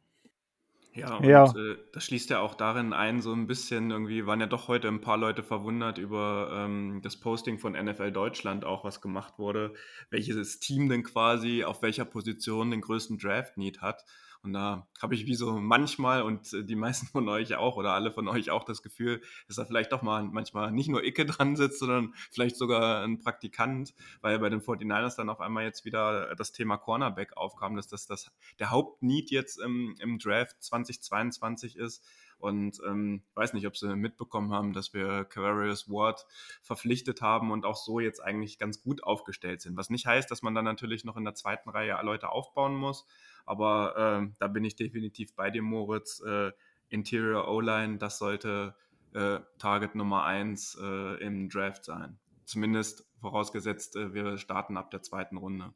[0.99, 1.45] Ja, und ja.
[1.55, 4.87] Äh, das schließt ja auch darin ein, so ein bisschen irgendwie waren ja doch heute
[4.87, 9.73] ein paar Leute verwundert über ähm, das Posting von NFL Deutschland auch, was gemacht wurde,
[10.09, 14.03] welches Team denn quasi auf welcher Position den größten Draft-Need hat.
[14.41, 17.93] Und da habe ich wie so manchmal und äh, die meisten von euch auch oder
[17.93, 21.25] alle von euch auch das Gefühl, dass da vielleicht doch mal manchmal nicht nur Icke
[21.25, 25.83] dran sitzt, sondern vielleicht sogar ein Praktikant, weil bei den 49ers dann auf einmal jetzt
[25.83, 31.75] wieder das Thema Cornerback aufkam, dass das, das der Hauptneed jetzt im, im Draft 2022
[31.75, 32.05] ist.
[32.39, 36.25] Und ähm, weiß nicht, ob sie mitbekommen haben, dass wir Cavarius Ward
[36.61, 39.77] verpflichtet haben und auch so jetzt eigentlich ganz gut aufgestellt sind.
[39.77, 43.05] Was nicht heißt, dass man dann natürlich noch in der zweiten Reihe Leute aufbauen muss.
[43.45, 46.21] Aber äh, da bin ich definitiv bei dir, Moritz.
[46.21, 46.51] Äh,
[46.89, 48.75] Interior O-Line, das sollte
[49.13, 52.19] äh, Target Nummer 1 äh, im Draft sein.
[52.45, 55.73] Zumindest vorausgesetzt, äh, wir starten ab der zweiten Runde.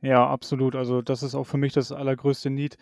[0.00, 0.76] Ja, absolut.
[0.76, 2.76] Also das ist auch für mich das allergrößte Need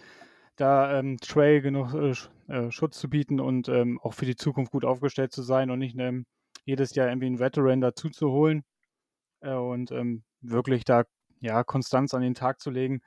[0.57, 2.13] da ähm, Trey genug äh,
[2.53, 5.79] äh, Schutz zu bieten und ähm, auch für die Zukunft gut aufgestellt zu sein und
[5.79, 6.27] nicht ähm,
[6.65, 8.65] jedes Jahr irgendwie einen Veteran dazu zu holen
[9.41, 11.05] äh, und ähm, wirklich da
[11.41, 13.01] ja Konstanz an den Tag zu legen.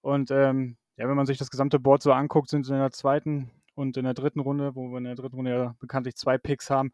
[0.00, 3.50] Und ähm, ja, wenn man sich das gesamte Board so anguckt, sind in der zweiten
[3.74, 6.70] und in der dritten Runde, wo wir in der dritten Runde ja bekanntlich zwei Picks
[6.70, 6.92] haben,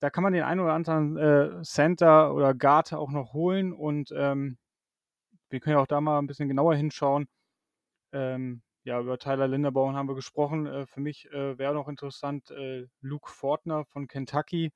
[0.00, 4.12] da kann man den einen oder anderen äh, Center oder Guard auch noch holen und
[4.16, 4.58] ähm,
[5.50, 7.26] wir können ja auch da mal ein bisschen genauer hinschauen.
[8.12, 10.66] Ähm, ja, über Tyler Linderbaum haben wir gesprochen.
[10.66, 14.72] Äh, für mich äh, wäre noch interessant äh, Luke Fortner von Kentucky.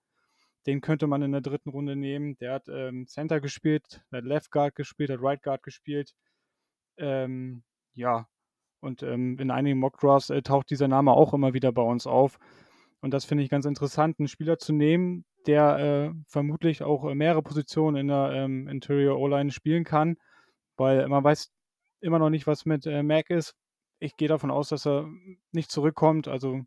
[0.67, 2.37] Den könnte man in der dritten Runde nehmen.
[2.39, 6.15] Der hat ähm, Center gespielt, hat Left Guard gespielt, hat Right Guard gespielt.
[6.97, 7.63] Ähm,
[7.95, 8.27] ja,
[8.81, 12.39] und ähm, in einigen Mockdrafts äh, taucht dieser Name auch immer wieder bei uns auf.
[13.01, 17.15] Und das finde ich ganz interessant, einen Spieler zu nehmen, der äh, vermutlich auch äh,
[17.15, 20.17] mehrere Positionen in der ähm, Interior O-Line spielen kann,
[20.77, 21.53] weil man weiß
[22.01, 23.57] immer noch nicht, was mit Mac ist,
[24.01, 25.09] ich gehe davon aus, dass er
[25.53, 26.29] nicht zurückkommt.
[26.29, 26.61] Also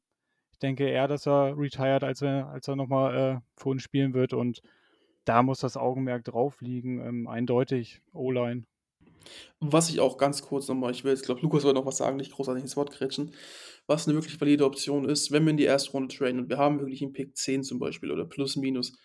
[0.52, 4.14] ich denke eher, dass er retired, als er, als er nochmal äh, für uns spielen
[4.14, 4.34] wird.
[4.34, 4.62] Und
[5.26, 8.66] da muss das Augenmerk drauf liegen, ähm, eindeutig O-Line.
[9.60, 12.18] Was ich auch ganz kurz nochmal, ich will jetzt, glaube Lukas soll noch was sagen,
[12.18, 13.36] nicht großartig ins Wort kretschen,
[13.86, 16.58] was eine wirklich valide Option ist, wenn wir in die erste Runde trainen und wir
[16.58, 18.98] haben wirklich einen Pick 10 zum Beispiel oder plus minus,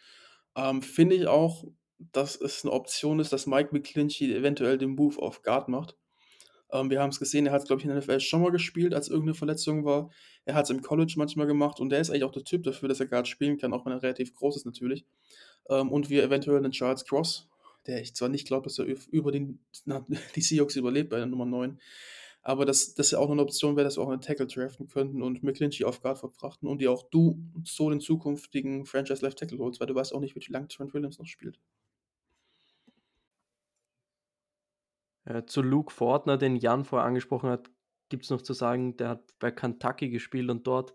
[0.56, 1.64] ähm, finde ich auch,
[1.98, 5.96] dass es eine Option ist, dass Mike McClinchy eventuell den Move auf Guard macht
[6.72, 8.50] ähm, wir haben es gesehen, er hat es, glaube ich, in der NFL schon mal
[8.50, 10.11] gespielt, als irgendeine Verletzung war.
[10.44, 12.88] Er hat es im College manchmal gemacht und der ist eigentlich auch der Typ dafür,
[12.88, 15.05] dass er Guard spielen kann, auch wenn er relativ groß ist natürlich.
[15.68, 17.48] Ähm, und wir eventuell einen Charles Cross,
[17.87, 20.05] der ich zwar nicht glaube, dass er über den, na,
[20.37, 21.79] die Seahawks überlebt bei der Nummer 9,
[22.42, 25.20] aber dass das ja auch eine Option wäre, dass wir auch einen Tackle draften könnten
[25.20, 29.59] und McClinchy auf Guard verfrachten und die auch du so den zukünftigen Franchise Left Tackle
[29.59, 31.59] holst, weil du weißt auch nicht, wie lange Trent Williams noch spielt.
[35.26, 37.70] Äh, zu Luke Fortner, den Jan vorher angesprochen hat,
[38.08, 40.94] gibt es noch zu sagen, der hat bei Kentucky gespielt und dort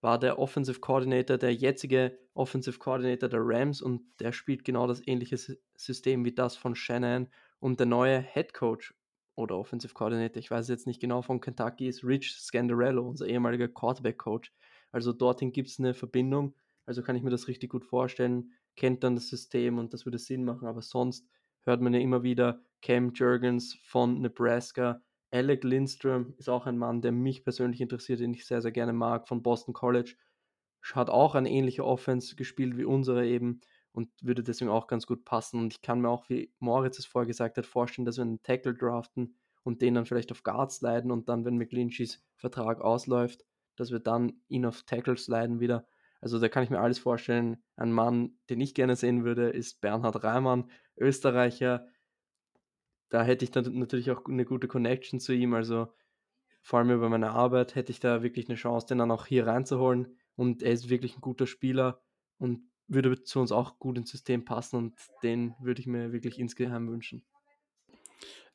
[0.00, 5.06] war der Offensive Coordinator, der jetzige Offensive Coordinator der Rams und der spielt genau das
[5.06, 5.36] ähnliche
[5.76, 7.28] System wie das von Shannon
[7.58, 8.94] und der neue Head Coach
[9.34, 13.68] oder Offensive Coordinator, ich weiß jetzt nicht genau, von Kentucky ist Rich Scandarello, unser ehemaliger
[13.68, 14.52] Quarterback Coach.
[14.92, 16.54] Also dorthin gibt es eine Verbindung,
[16.86, 20.18] also kann ich mir das richtig gut vorstellen, kennt dann das System und das würde
[20.18, 21.28] Sinn machen, aber sonst
[21.64, 25.02] hört man ja immer wieder Cam Jurgens von Nebraska.
[25.30, 28.92] Alec Lindstrom ist auch ein Mann, der mich persönlich interessiert, den ich sehr, sehr gerne
[28.92, 30.14] mag, von Boston College.
[30.92, 33.60] Hat auch eine ähnliche Offense gespielt wie unsere eben
[33.92, 35.60] und würde deswegen auch ganz gut passen.
[35.60, 38.42] Und ich kann mir auch, wie Moritz es vorher gesagt hat, vorstellen, dass wir einen
[38.42, 43.44] Tackle draften und den dann vielleicht auf Guards leiden und dann, wenn McGlinchys Vertrag ausläuft,
[43.76, 45.86] dass wir dann ihn auf Tackles leiden wieder.
[46.20, 47.62] Also da kann ich mir alles vorstellen.
[47.76, 51.86] Ein Mann, den ich gerne sehen würde, ist Bernhard Reimann, Österreicher.
[53.08, 55.54] Da hätte ich dann natürlich auch eine gute Connection zu ihm.
[55.54, 55.88] Also
[56.62, 59.46] vor allem über meine Arbeit hätte ich da wirklich eine Chance, den dann auch hier
[59.46, 60.18] reinzuholen.
[60.36, 62.02] Und er ist wirklich ein guter Spieler
[62.38, 66.38] und würde zu uns auch gut ins System passen und den würde ich mir wirklich
[66.38, 67.22] insgeheim wünschen.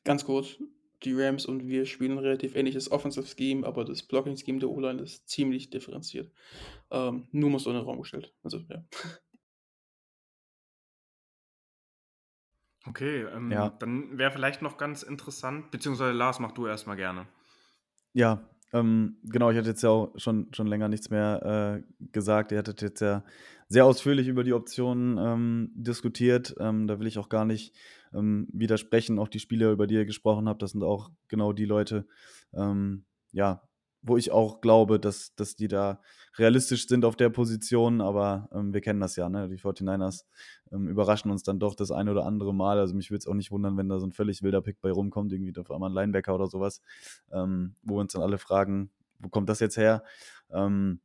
[0.02, 0.58] Ganz kurz,
[1.04, 5.00] die Rams und wir spielen relativ ähnliches Offensive Scheme, aber das Blocking Scheme der O-Line
[5.00, 6.30] ist ziemlich differenziert.
[6.90, 8.34] Ähm, nur muss so in den Raum gestellt.
[8.42, 8.84] Also, ja.
[12.86, 13.70] Okay, ähm, ja.
[13.78, 17.26] dann wäre vielleicht noch ganz interessant, beziehungsweise Lars, mach du erstmal gerne.
[18.12, 18.42] Ja,
[18.74, 22.52] ähm, genau, ich hatte jetzt ja auch schon, schon länger nichts mehr äh, gesagt.
[22.52, 23.24] Ihr hattet jetzt ja
[23.68, 26.54] sehr ausführlich über die Optionen ähm, diskutiert.
[26.58, 27.74] Ähm, da will ich auch gar nicht
[28.12, 29.18] ähm, widersprechen.
[29.18, 32.06] Auch die Spieler, über die ihr gesprochen habt, das sind auch genau die Leute,
[32.52, 33.62] ähm, ja,
[34.04, 36.00] wo ich auch glaube, dass, dass die da
[36.36, 39.48] realistisch sind auf der Position, aber ähm, wir kennen das ja, ne?
[39.48, 40.24] Die 49ers
[40.72, 42.78] ähm, überraschen uns dann doch das eine oder andere Mal.
[42.78, 44.90] Also mich würde es auch nicht wundern, wenn da so ein völlig wilder Pick bei
[44.90, 46.82] rumkommt, irgendwie auf einmal ein Linebacker oder sowas,
[47.32, 48.90] ähm, wo wir uns dann alle fragen,
[49.20, 50.04] wo kommt das jetzt her?
[50.52, 51.00] Ähm,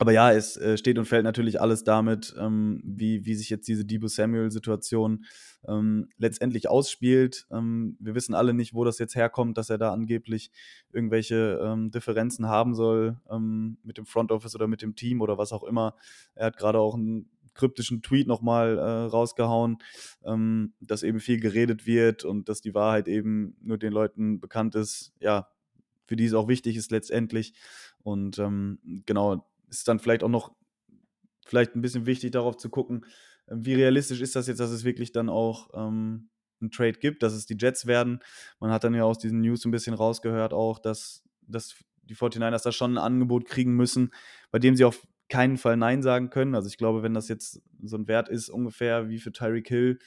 [0.00, 3.68] aber ja, es äh, steht und fällt natürlich alles damit, ähm, wie, wie sich jetzt
[3.68, 5.26] diese Debo Samuel-Situation
[5.68, 7.46] ähm, letztendlich ausspielt.
[7.50, 10.52] Ähm, wir wissen alle nicht, wo das jetzt herkommt, dass er da angeblich
[10.90, 15.36] irgendwelche ähm, Differenzen haben soll ähm, mit dem Front Office oder mit dem Team oder
[15.36, 15.94] was auch immer.
[16.34, 19.82] Er hat gerade auch einen kryptischen Tweet nochmal äh, rausgehauen,
[20.24, 24.74] ähm, dass eben viel geredet wird und dass die Wahrheit eben nur den Leuten bekannt
[24.76, 25.50] ist, ja,
[26.06, 27.52] für die es auch wichtig ist letztendlich.
[28.02, 28.42] Und
[29.04, 30.52] genau, ist dann vielleicht auch noch
[31.46, 33.06] vielleicht ein bisschen wichtig darauf zu gucken,
[33.48, 36.28] ähm, wie realistisch ist das jetzt, dass es wirklich dann auch ähm,
[36.60, 38.20] einen Trade gibt, dass es die Jets werden.
[38.60, 42.62] Man hat dann ja aus diesen News ein bisschen rausgehört auch, dass, dass die 49ers
[42.62, 44.12] da schon ein Angebot kriegen müssen,
[44.50, 46.54] bei dem sie auf keinen Fall Nein sagen können.
[46.54, 49.98] Also ich glaube, wenn das jetzt so ein Wert ist, ungefähr wie für Tyreek Hill,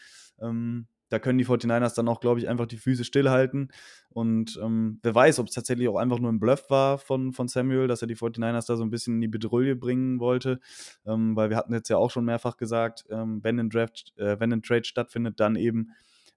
[0.41, 3.71] ähm, da können die 49ers dann auch, glaube ich, einfach die Füße stillhalten.
[4.13, 7.47] Und ähm, wer weiß, ob es tatsächlich auch einfach nur ein Bluff war von, von
[7.47, 10.59] Samuel, dass er die 49ers da so ein bisschen in die Bedrulle bringen wollte.
[11.05, 14.39] Ähm, weil wir hatten jetzt ja auch schon mehrfach gesagt, ähm, wenn, ein Draft, äh,
[14.39, 15.89] wenn ein Trade stattfindet, dann eben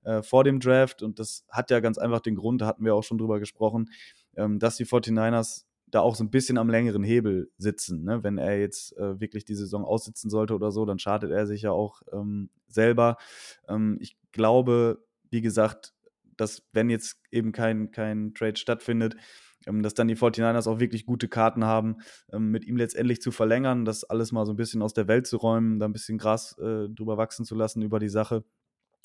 [0.04, 1.02] äh, vor dem Draft.
[1.02, 3.90] Und das hat ja ganz einfach den Grund, da hatten wir auch schon drüber gesprochen,
[4.36, 8.04] ähm, dass die 49ers da auch so ein bisschen am längeren Hebel sitzen.
[8.04, 8.22] Ne?
[8.22, 11.62] Wenn er jetzt äh, wirklich die Saison aussitzen sollte oder so, dann schadet er sich
[11.62, 13.18] ja auch ähm, selber.
[13.68, 15.94] Ähm, ich glaube, wie gesagt,
[16.36, 19.16] dass wenn jetzt eben kein, kein Trade stattfindet,
[19.66, 21.96] ähm, dass dann die 49ers auch wirklich gute Karten haben,
[22.32, 25.26] ähm, mit ihm letztendlich zu verlängern, das alles mal so ein bisschen aus der Welt
[25.26, 28.44] zu räumen, da ein bisschen Gras äh, drüber wachsen zu lassen über die Sache.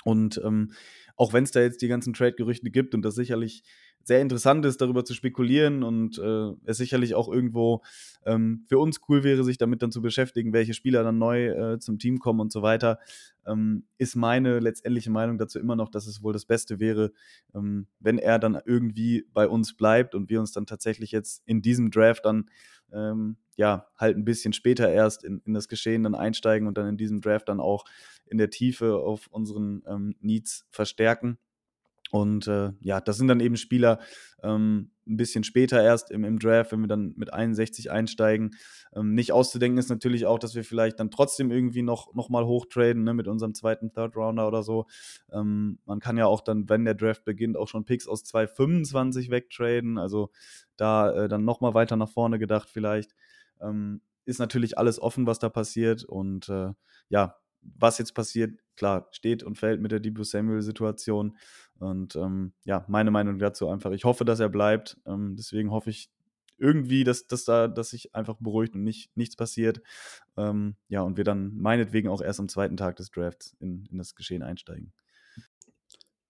[0.04, 0.72] Und ähm,
[1.16, 3.64] auch wenn es da jetzt die ganzen Trade-Gerüchte gibt und das sicherlich
[4.04, 7.82] sehr interessant ist, darüber zu spekulieren und äh, es sicherlich auch irgendwo
[8.26, 11.80] ähm, für uns cool wäre, sich damit dann zu beschäftigen, welche Spieler dann neu äh,
[11.80, 13.00] zum Team kommen und so weiter,
[13.46, 17.12] ähm, ist meine letztendliche Meinung dazu immer noch, dass es wohl das Beste wäre,
[17.54, 21.62] ähm, wenn er dann irgendwie bei uns bleibt und wir uns dann tatsächlich jetzt in
[21.62, 22.50] diesem Draft dann
[22.92, 26.88] ähm, ja halt ein bisschen später erst in, in das Geschehen dann einsteigen und dann
[26.88, 27.86] in diesem Draft dann auch
[28.26, 31.38] in der Tiefe auf unseren ähm, Needs verstärken.
[32.12, 34.00] Und äh, ja, das sind dann eben Spieler
[34.44, 38.52] ähm, ein bisschen später erst im, im, Draft, wenn wir dann mit 61 einsteigen.
[38.94, 42.46] Ähm, nicht auszudenken ist natürlich auch, dass wir vielleicht dann trotzdem irgendwie noch, noch mal
[42.46, 44.88] hochtraden ne, mit unserem zweiten Third Rounder oder so.
[45.32, 49.30] Ähm, man kann ja auch dann, wenn der Draft beginnt, auch schon Picks aus 225
[49.32, 49.98] wegtraden.
[49.98, 50.32] Also
[50.76, 53.16] da äh, dann noch mal weiter nach vorne gedacht vielleicht.
[53.62, 56.04] Ähm, ist natürlich alles offen, was da passiert.
[56.04, 56.72] Und äh,
[57.10, 61.38] ja, was jetzt passiert, klar, steht und fällt mit der Debo Samuel-Situation.
[61.80, 64.98] Und ähm, ja, meine Meinung dazu einfach, ich hoffe, dass er bleibt.
[65.06, 66.10] Ähm, deswegen hoffe ich
[66.58, 69.82] irgendwie, dass, dass da, dass sich einfach beruhigt und nicht, nichts passiert.
[70.38, 73.98] Ähm, ja, und wir dann meinetwegen auch erst am zweiten Tag des Drafts in, in
[73.98, 74.94] das Geschehen einsteigen.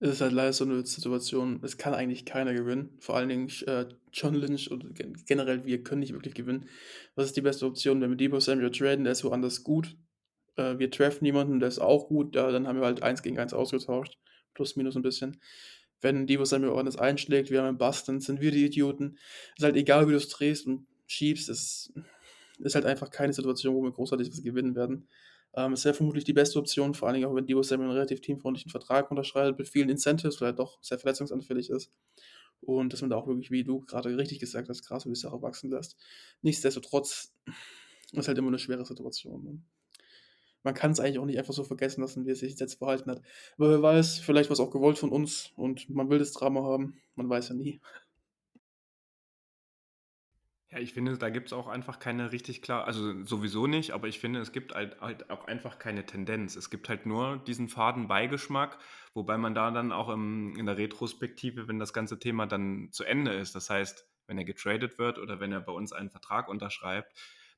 [0.00, 2.96] Es ist halt leider so eine Situation, es kann eigentlich keiner gewinnen.
[2.98, 6.66] Vor allen Dingen äh, John Lynch und generell wir können nicht wirklich gewinnen.
[7.14, 8.00] Was ist die beste Option?
[8.00, 9.96] Wenn wir Debo Samuel traden, der ist woanders gut
[10.56, 13.38] äh, wir treffen jemanden, der ist auch gut, ja, dann haben wir halt eins gegen
[13.38, 14.18] eins ausgetauscht,
[14.54, 15.40] plus minus ein bisschen.
[16.00, 19.18] Wenn Divo Samuel ordentlich einschlägt, wir haben einen Bust, dann sind wir die Idioten.
[19.56, 21.92] Ist halt egal, wie du es drehst und schiebst, es
[22.58, 25.08] ist halt einfach keine Situation, wo wir großartig was gewinnen werden.
[25.54, 27.96] Ähm, es wäre vermutlich die beste Option, vor allen Dingen auch wenn Divo Samuel einen
[27.96, 31.92] relativ teamfreundlichen Vertrag unterschreibt, mit vielen Incentives, weil er doch sehr verletzungsanfällig ist.
[32.60, 35.20] Und dass man da auch wirklich, wie du gerade richtig gesagt hast, krass über die
[35.20, 35.96] Sache wachsen lässt.
[36.42, 37.34] Nichtsdestotrotz
[38.12, 39.44] ist halt immer eine schwere Situation.
[39.44, 39.62] Ne?
[40.62, 43.10] Man kann es eigentlich auch nicht einfach so vergessen lassen, wie er sich jetzt verhalten
[43.10, 43.22] hat.
[43.56, 46.62] Aber wer weiß, vielleicht war es auch gewollt von uns und man will das Drama
[46.62, 47.00] haben.
[47.14, 47.80] Man weiß ja nie.
[50.72, 54.08] Ja, ich finde, da gibt es auch einfach keine richtig klar, also sowieso nicht, aber
[54.08, 56.56] ich finde, es gibt halt, halt, auch einfach keine Tendenz.
[56.56, 58.78] Es gibt halt nur diesen faden Beigeschmack,
[59.12, 63.04] wobei man da dann auch im, in der Retrospektive, wenn das ganze Thema dann zu
[63.04, 66.48] Ende ist, das heißt, wenn er getradet wird oder wenn er bei uns einen Vertrag
[66.48, 67.12] unterschreibt,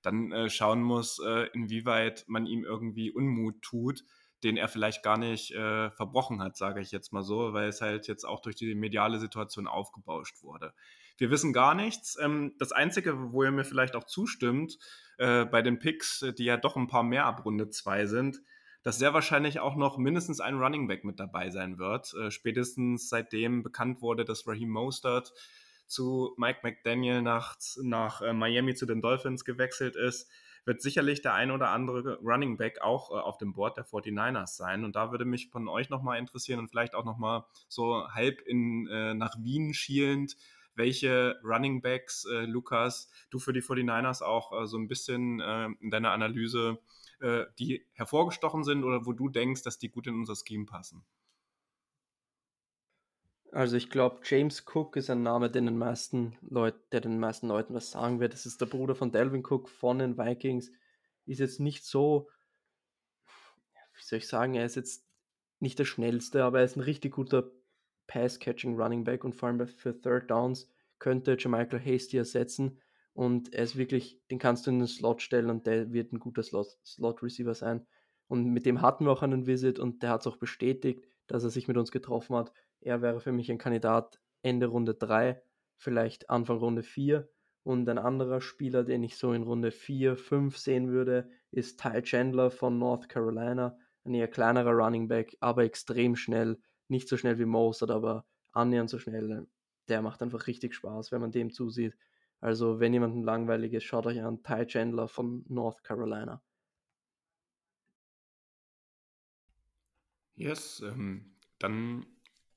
[0.04, 4.04] dann äh, schauen muss, äh, inwieweit man ihm irgendwie Unmut tut,
[4.42, 7.80] den er vielleicht gar nicht äh, verbrochen hat, sage ich jetzt mal so, weil es
[7.80, 10.74] halt jetzt auch durch die mediale Situation aufgebauscht wurde.
[11.16, 12.18] Wir wissen gar nichts.
[12.20, 14.78] Ähm, das Einzige, wo ihr mir vielleicht auch zustimmt,
[15.18, 18.42] äh, bei den Picks, äh, die ja doch ein paar mehr ab Runde 2 sind,
[18.82, 22.12] dass sehr wahrscheinlich auch noch mindestens ein Running Back mit dabei sein wird.
[22.14, 25.32] Äh, spätestens seitdem bekannt wurde, dass Raheem Mostert
[25.86, 30.28] zu Mike McDaniel nach, nach äh, Miami zu den Dolphins gewechselt ist,
[30.64, 34.56] wird sicherlich der ein oder andere Running Back auch äh, auf dem Board der 49ers
[34.56, 34.84] sein.
[34.84, 38.86] Und da würde mich von euch nochmal interessieren und vielleicht auch nochmal so halb in,
[38.88, 40.36] äh, nach Wien schielend,
[40.74, 45.90] welche Running Backs, äh, Lukas, du für die 49ers auch so ein bisschen äh, in
[45.90, 46.78] deiner Analyse,
[47.58, 51.04] die hervorgestochen sind oder wo du denkst, dass die gut in unser Scheme passen.
[53.54, 57.46] Also ich glaube, James Cook ist ein Name, den den meisten Leut der den meisten
[57.46, 58.32] Leuten was sagen wird.
[58.32, 60.72] Das ist der Bruder von Delvin Cook von den Vikings.
[61.24, 62.28] Ist jetzt nicht so,
[63.94, 65.06] wie soll ich sagen, er ist jetzt
[65.60, 67.48] nicht der schnellste, aber er ist ein richtig guter
[68.08, 72.80] Pass-Catching Running Back und vor allem für Third Downs könnte Jermichael Hasty ersetzen
[73.12, 76.18] und er ist wirklich, den kannst du in den Slot stellen und der wird ein
[76.18, 77.86] guter Slot-Receiver sein.
[78.26, 81.44] Und mit dem hatten wir auch einen Visit und der hat es auch bestätigt, dass
[81.44, 82.52] er sich mit uns getroffen hat.
[82.84, 85.42] Er wäre für mich ein Kandidat Ende Runde 3,
[85.74, 87.26] vielleicht Anfang Runde 4.
[87.62, 92.02] Und ein anderer Spieler, den ich so in Runde 4, 5 sehen würde, ist Ty
[92.02, 93.78] Chandler von North Carolina.
[94.04, 96.60] Ein eher kleinerer Running Back, aber extrem schnell.
[96.88, 99.46] Nicht so schnell wie Mostert, aber annähernd so schnell.
[99.88, 101.96] Der macht einfach richtig Spaß, wenn man dem zusieht.
[102.40, 106.42] Also, wenn jemandem langweilig ist, schaut euch an Ty Chandler von North Carolina.
[110.36, 112.04] Yes, ähm, dann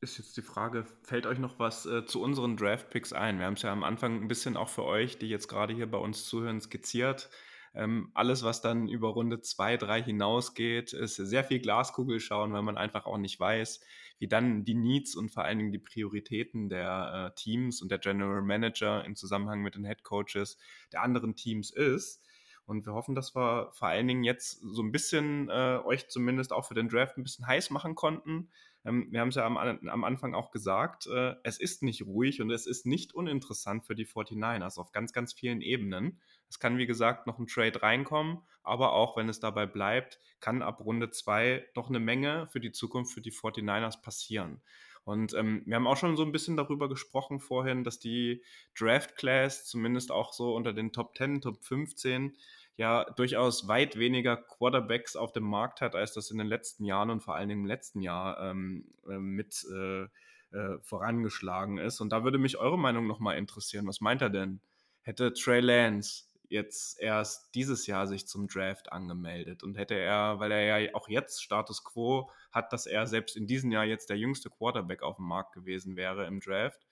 [0.02, 3.40] ist jetzt die Frage, fällt euch noch was äh, zu unseren Draft-Picks ein?
[3.40, 5.90] Wir haben es ja am Anfang ein bisschen auch für euch, die jetzt gerade hier
[5.90, 7.30] bei uns zuhören, skizziert.
[7.74, 12.62] Ähm, alles, was dann über Runde 2, 3 hinausgeht, ist sehr viel Glaskugel schauen, weil
[12.62, 13.82] man einfach auch nicht weiß,
[14.20, 18.00] wie dann die Needs und vor allen Dingen die Prioritäten der äh, Teams und der
[18.00, 20.58] General Manager im Zusammenhang mit den Head Coaches
[20.92, 22.24] der anderen Teams ist.
[22.68, 26.52] Und wir hoffen, dass wir vor allen Dingen jetzt so ein bisschen äh, euch zumindest
[26.52, 28.50] auch für den Draft ein bisschen heiß machen konnten.
[28.84, 32.42] Ähm, wir haben es ja am, am Anfang auch gesagt, äh, es ist nicht ruhig
[32.42, 36.20] und es ist nicht uninteressant für die 49ers auf ganz, ganz vielen Ebenen.
[36.50, 40.62] Es kann, wie gesagt, noch ein Trade reinkommen, aber auch wenn es dabei bleibt, kann
[40.62, 44.62] ab Runde 2 noch eine Menge für die Zukunft für die 49ers passieren.
[45.08, 48.44] Und ähm, wir haben auch schon so ein bisschen darüber gesprochen vorhin, dass die
[48.78, 52.36] Draft Class zumindest auch so unter den Top 10, Top 15
[52.76, 57.10] ja durchaus weit weniger Quarterbacks auf dem Markt hat, als das in den letzten Jahren
[57.10, 60.04] und vor allen Dingen im letzten Jahr ähm, äh, mit äh,
[60.52, 62.02] äh, vorangeschlagen ist.
[62.02, 63.88] Und da würde mich eure Meinung nochmal interessieren.
[63.88, 64.60] Was meint er denn?
[65.04, 70.52] Hätte Trey Lance jetzt erst dieses Jahr sich zum Draft angemeldet und hätte er, weil
[70.52, 74.18] er ja auch jetzt Status quo hat, dass er selbst in diesem Jahr jetzt der
[74.18, 76.88] jüngste Quarterback auf dem Markt gewesen wäre im Draft,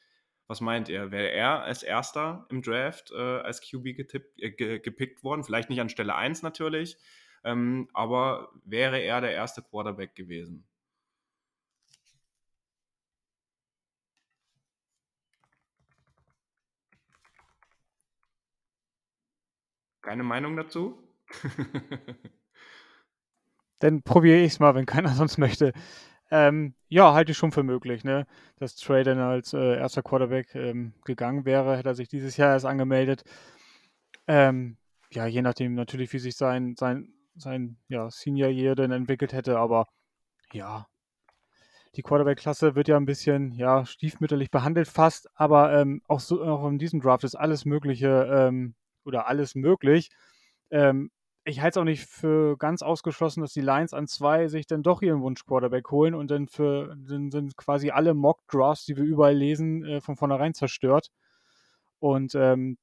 [0.47, 1.12] was meint ihr?
[1.12, 5.43] Wäre er als erster im Draft äh, als QB getippt, äh, gepickt worden?
[5.43, 6.97] Vielleicht nicht an Stelle 1 natürlich,
[7.43, 10.68] ähm, aber wäre er der erste Quarterback gewesen?
[20.06, 20.99] Keine Meinung dazu?
[23.80, 25.74] Dann probiere ich es mal, wenn keiner sonst möchte.
[26.30, 28.28] Ähm, ja, halte ich schon für möglich, ne?
[28.58, 32.51] Dass Trey dann als äh, erster Quarterback ähm, gegangen wäre, hätte er sich dieses Jahr
[32.51, 33.24] erst angemeldet.
[34.28, 34.78] Ähm,
[35.12, 39.58] ja, je nachdem natürlich, wie sich sein, sein, sein ja, Senior Year dann entwickelt hätte,
[39.58, 39.88] aber
[40.51, 40.88] ja,
[41.95, 46.68] die Quarterback-Klasse wird ja ein bisschen ja, stiefmütterlich behandelt fast, aber ähm, auch, so, auch
[46.68, 48.76] in diesem Draft ist alles Mögliche ähm,
[49.06, 50.10] oder alles möglich.
[50.72, 51.12] Ähm,
[51.47, 54.82] ich halte es auch nicht für ganz ausgeschlossen, dass die Lions an zwei sich dann
[54.82, 59.36] doch ihren Wunsch-Quarterback holen und dann für dann sind quasi alle Mock-Drafts, die wir überall
[59.36, 61.12] lesen, äh, von vornherein zerstört.
[61.99, 62.78] Und ähm,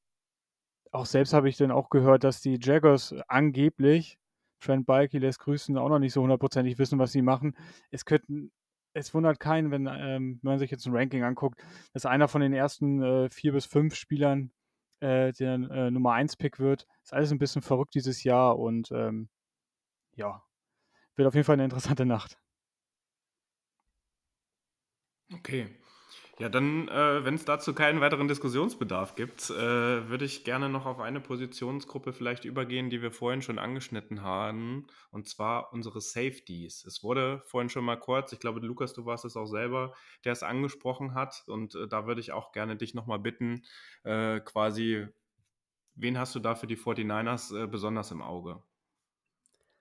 [0.93, 4.19] auch selbst habe ich dann auch gehört, dass die Jaggers angeblich,
[4.61, 7.57] Trent Balky lässt grüßen, auch noch nicht so hundertprozentig wissen, was sie machen.
[7.91, 8.53] Es könnten,
[8.93, 11.61] es wundert keinen, wenn, ähm, wenn man sich jetzt ein Ranking anguckt,
[11.93, 14.53] dass einer von den ersten äh, vier bis fünf Spielern
[15.03, 16.87] äh, der äh, Nummer 1 Pick wird.
[17.03, 19.29] Ist alles ein bisschen verrückt dieses Jahr und ähm,
[20.15, 20.43] ja,
[21.17, 22.39] wird auf jeden Fall eine interessante Nacht.
[25.35, 25.67] Okay.
[26.43, 30.87] Ja, dann, äh, wenn es dazu keinen weiteren Diskussionsbedarf gibt, äh, würde ich gerne noch
[30.87, 36.85] auf eine Positionsgruppe vielleicht übergehen, die wir vorhin schon angeschnitten haben, und zwar unsere Safeties.
[36.85, 40.33] Es wurde vorhin schon mal kurz, ich glaube, Lukas, du warst es auch selber, der
[40.33, 43.63] es angesprochen hat, und äh, da würde ich auch gerne dich nochmal bitten,
[44.03, 45.07] äh, quasi,
[45.95, 48.61] wen hast du da für die 49ers äh, besonders im Auge?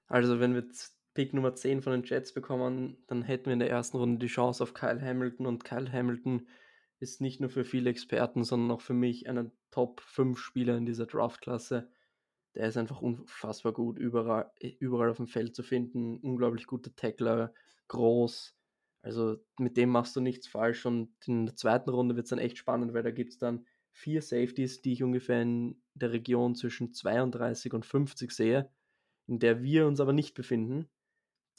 [0.05, 0.67] Also, wenn wir
[1.13, 4.31] Pick Nummer 10 von den Jets bekommen, dann hätten wir in der ersten Runde die
[4.31, 5.45] Chance auf Kyle Hamilton.
[5.45, 6.47] Und Kyle Hamilton
[6.99, 10.85] ist nicht nur für viele Experten, sondern auch für mich einer Top 5 Spieler in
[10.85, 11.89] dieser Draftklasse.
[12.55, 16.17] Der ist einfach unfassbar gut, überall, überall auf dem Feld zu finden.
[16.19, 17.53] Unglaublich guter Tackler,
[17.89, 18.55] groß.
[19.01, 20.85] Also mit dem machst du nichts falsch.
[20.85, 23.65] Und in der zweiten Runde wird es dann echt spannend, weil da gibt es dann
[23.91, 28.69] vier Safeties, die ich ungefähr in der Region zwischen 32 und 50 sehe,
[29.27, 30.87] in der wir uns aber nicht befinden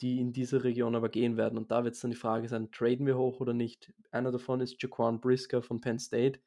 [0.03, 1.57] die in diese Region aber gehen werden.
[1.57, 3.93] Und da wird es dann die Frage sein, traden wir hoch oder nicht?
[4.11, 6.41] Einer davon ist Jaquan Brisker von Penn State.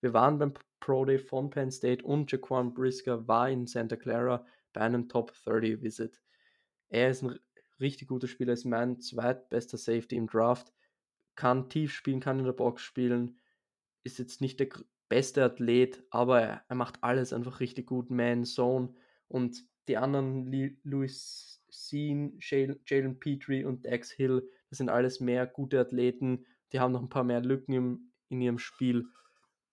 [0.00, 4.46] Wir waren beim Pro Day von Penn State und Jaquan Brisker war in Santa Clara
[4.72, 6.22] bei einem Top 30 Visit.
[6.88, 7.36] Er ist ein
[7.80, 10.72] richtig guter Spieler, ist mein zweitbester Safety im Draft.
[11.34, 13.38] kann tief spielen, kann in der Box spielen,
[14.04, 14.68] ist jetzt nicht der
[15.08, 18.94] beste Athlet, aber er, er macht alles einfach richtig gut, Man, Zone
[19.26, 25.80] und die anderen, Louis Sean, Jalen Petrie und Dax Hill, das sind alles mehr gute
[25.80, 29.06] Athleten, die haben noch ein paar mehr Lücken im, in ihrem Spiel,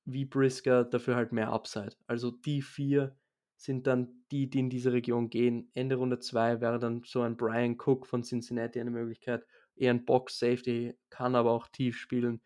[0.06, 1.96] wie Brisker, dafür halt mehr Upside.
[2.08, 3.16] Also die vier
[3.58, 5.70] sind dann die, die in diese Region gehen.
[5.74, 9.46] Ende Runde 2 wäre dann so ein Brian Cook von Cincinnati eine Möglichkeit.
[9.76, 12.42] Eher ein Box-Safety, kann aber auch tief spielen.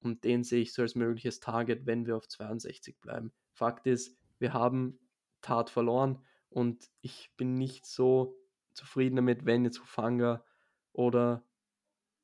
[0.00, 3.32] Und den sehe ich so als mögliches Target, wenn wir auf 62 bleiben.
[3.52, 4.98] Fakt ist, wir haben
[5.40, 8.36] Tat verloren und ich bin nicht so
[8.78, 10.44] zufrieden damit, wenn jetzt Hufanga
[10.92, 11.44] oder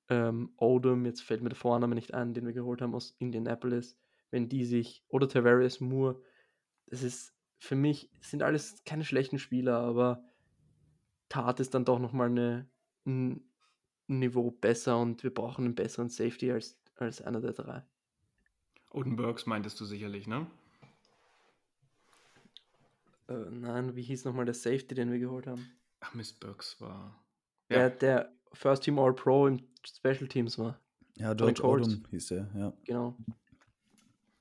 [0.09, 3.99] ähm, Odom, jetzt fällt mir der Vorname nicht ein, den wir geholt haben aus Indianapolis,
[4.31, 6.21] wenn die sich, oder Tavares Moore,
[6.87, 10.23] das ist für mich sind alles keine schlechten Spieler, aber
[11.29, 12.69] Tat ist dann doch nochmal eine,
[13.07, 13.49] ein
[14.07, 17.83] Niveau besser und wir brauchen einen besseren Safety als, als einer der drei.
[18.91, 20.47] Odenbergs meintest du sicherlich, ne?
[23.29, 25.67] Äh, nein, wie hieß nochmal der Safety, den wir geholt haben?
[26.05, 27.19] Ach, Miss Burks war.
[27.71, 27.79] Ja.
[27.79, 30.79] Der, der First Team All Pro im Special Teams war.
[31.17, 32.73] Ja, George Odom hieß der, ja.
[32.85, 33.17] Genau.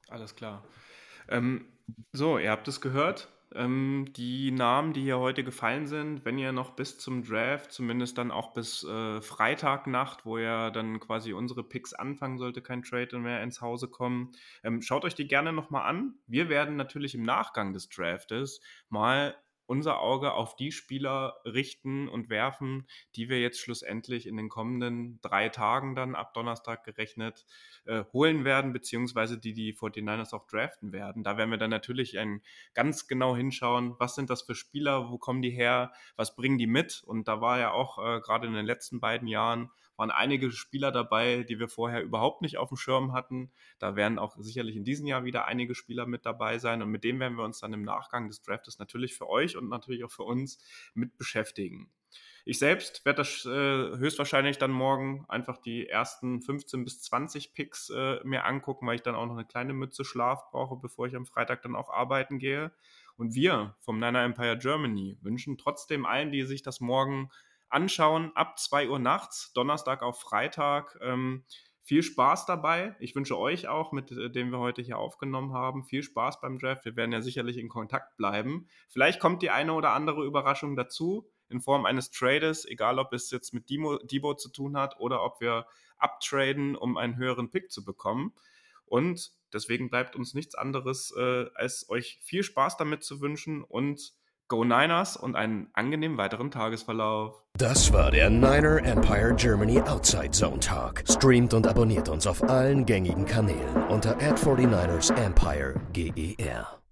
[0.09, 0.63] Alles klar.
[1.29, 1.65] Ähm,
[2.11, 3.29] so, ihr habt es gehört.
[3.55, 8.17] Ähm, die Namen, die hier heute gefallen sind, wenn ihr noch bis zum Draft, zumindest
[8.17, 13.19] dann auch bis äh, Freitagnacht, wo ja dann quasi unsere Picks anfangen, sollte kein Trade
[13.19, 14.31] mehr ins Hause kommen,
[14.63, 16.15] ähm, schaut euch die gerne nochmal an.
[16.25, 18.59] Wir werden natürlich im Nachgang des Draftes
[18.89, 19.35] mal
[19.73, 25.19] unser Auge auf die Spieler richten und werfen, die wir jetzt schlussendlich in den kommenden
[25.23, 27.47] drei Tagen dann ab Donnerstag gerechnet
[27.85, 31.23] äh, holen werden, beziehungsweise die die 49ers auch draften werden.
[31.23, 32.43] Da werden wir dann natürlich ein,
[32.75, 36.67] ganz genau hinschauen, was sind das für Spieler, wo kommen die her, was bringen die
[36.67, 37.01] mit.
[37.03, 40.91] Und da war ja auch äh, gerade in den letzten beiden Jahren waren einige Spieler
[40.91, 43.51] dabei, die wir vorher überhaupt nicht auf dem Schirm hatten.
[43.79, 47.03] Da werden auch sicherlich in diesem Jahr wieder einige Spieler mit dabei sein und mit
[47.03, 50.11] denen werden wir uns dann im Nachgang des Draftes natürlich für euch und natürlich auch
[50.11, 50.59] für uns
[50.93, 51.91] mit beschäftigen.
[52.45, 57.89] Ich selbst werde das äh, höchstwahrscheinlich dann morgen einfach die ersten 15 bis 20 Picks
[57.89, 61.15] äh, mir angucken, weil ich dann auch noch eine kleine Mütze Schlaf brauche, bevor ich
[61.15, 62.73] am Freitag dann auch arbeiten gehe.
[63.15, 67.29] Und wir vom Niner Empire Germany wünschen trotzdem allen, die sich das morgen
[67.73, 70.97] anschauen ab 2 Uhr nachts, Donnerstag auf Freitag.
[71.01, 71.43] Ähm,
[71.81, 72.95] viel Spaß dabei.
[72.99, 76.57] Ich wünsche euch auch, mit äh, dem wir heute hier aufgenommen haben, viel Spaß beim
[76.57, 76.85] Draft.
[76.85, 78.67] Wir werden ja sicherlich in Kontakt bleiben.
[78.89, 83.29] Vielleicht kommt die eine oder andere Überraschung dazu in Form eines Trades, egal ob es
[83.31, 85.67] jetzt mit Demo, Debo zu tun hat oder ob wir
[85.97, 88.33] abtraden, um einen höheren Pick zu bekommen.
[88.85, 94.13] Und deswegen bleibt uns nichts anderes, äh, als euch viel Spaß damit zu wünschen und
[94.47, 97.41] Go Niners und einen angenehmen weiteren Tagesverlauf.
[97.57, 101.03] Das war der Niner Empire Germany Outside Zone Talk.
[101.07, 106.82] Streamt und abonniert uns auf allen gängigen Kanälen unter ad 49 ersempire GER.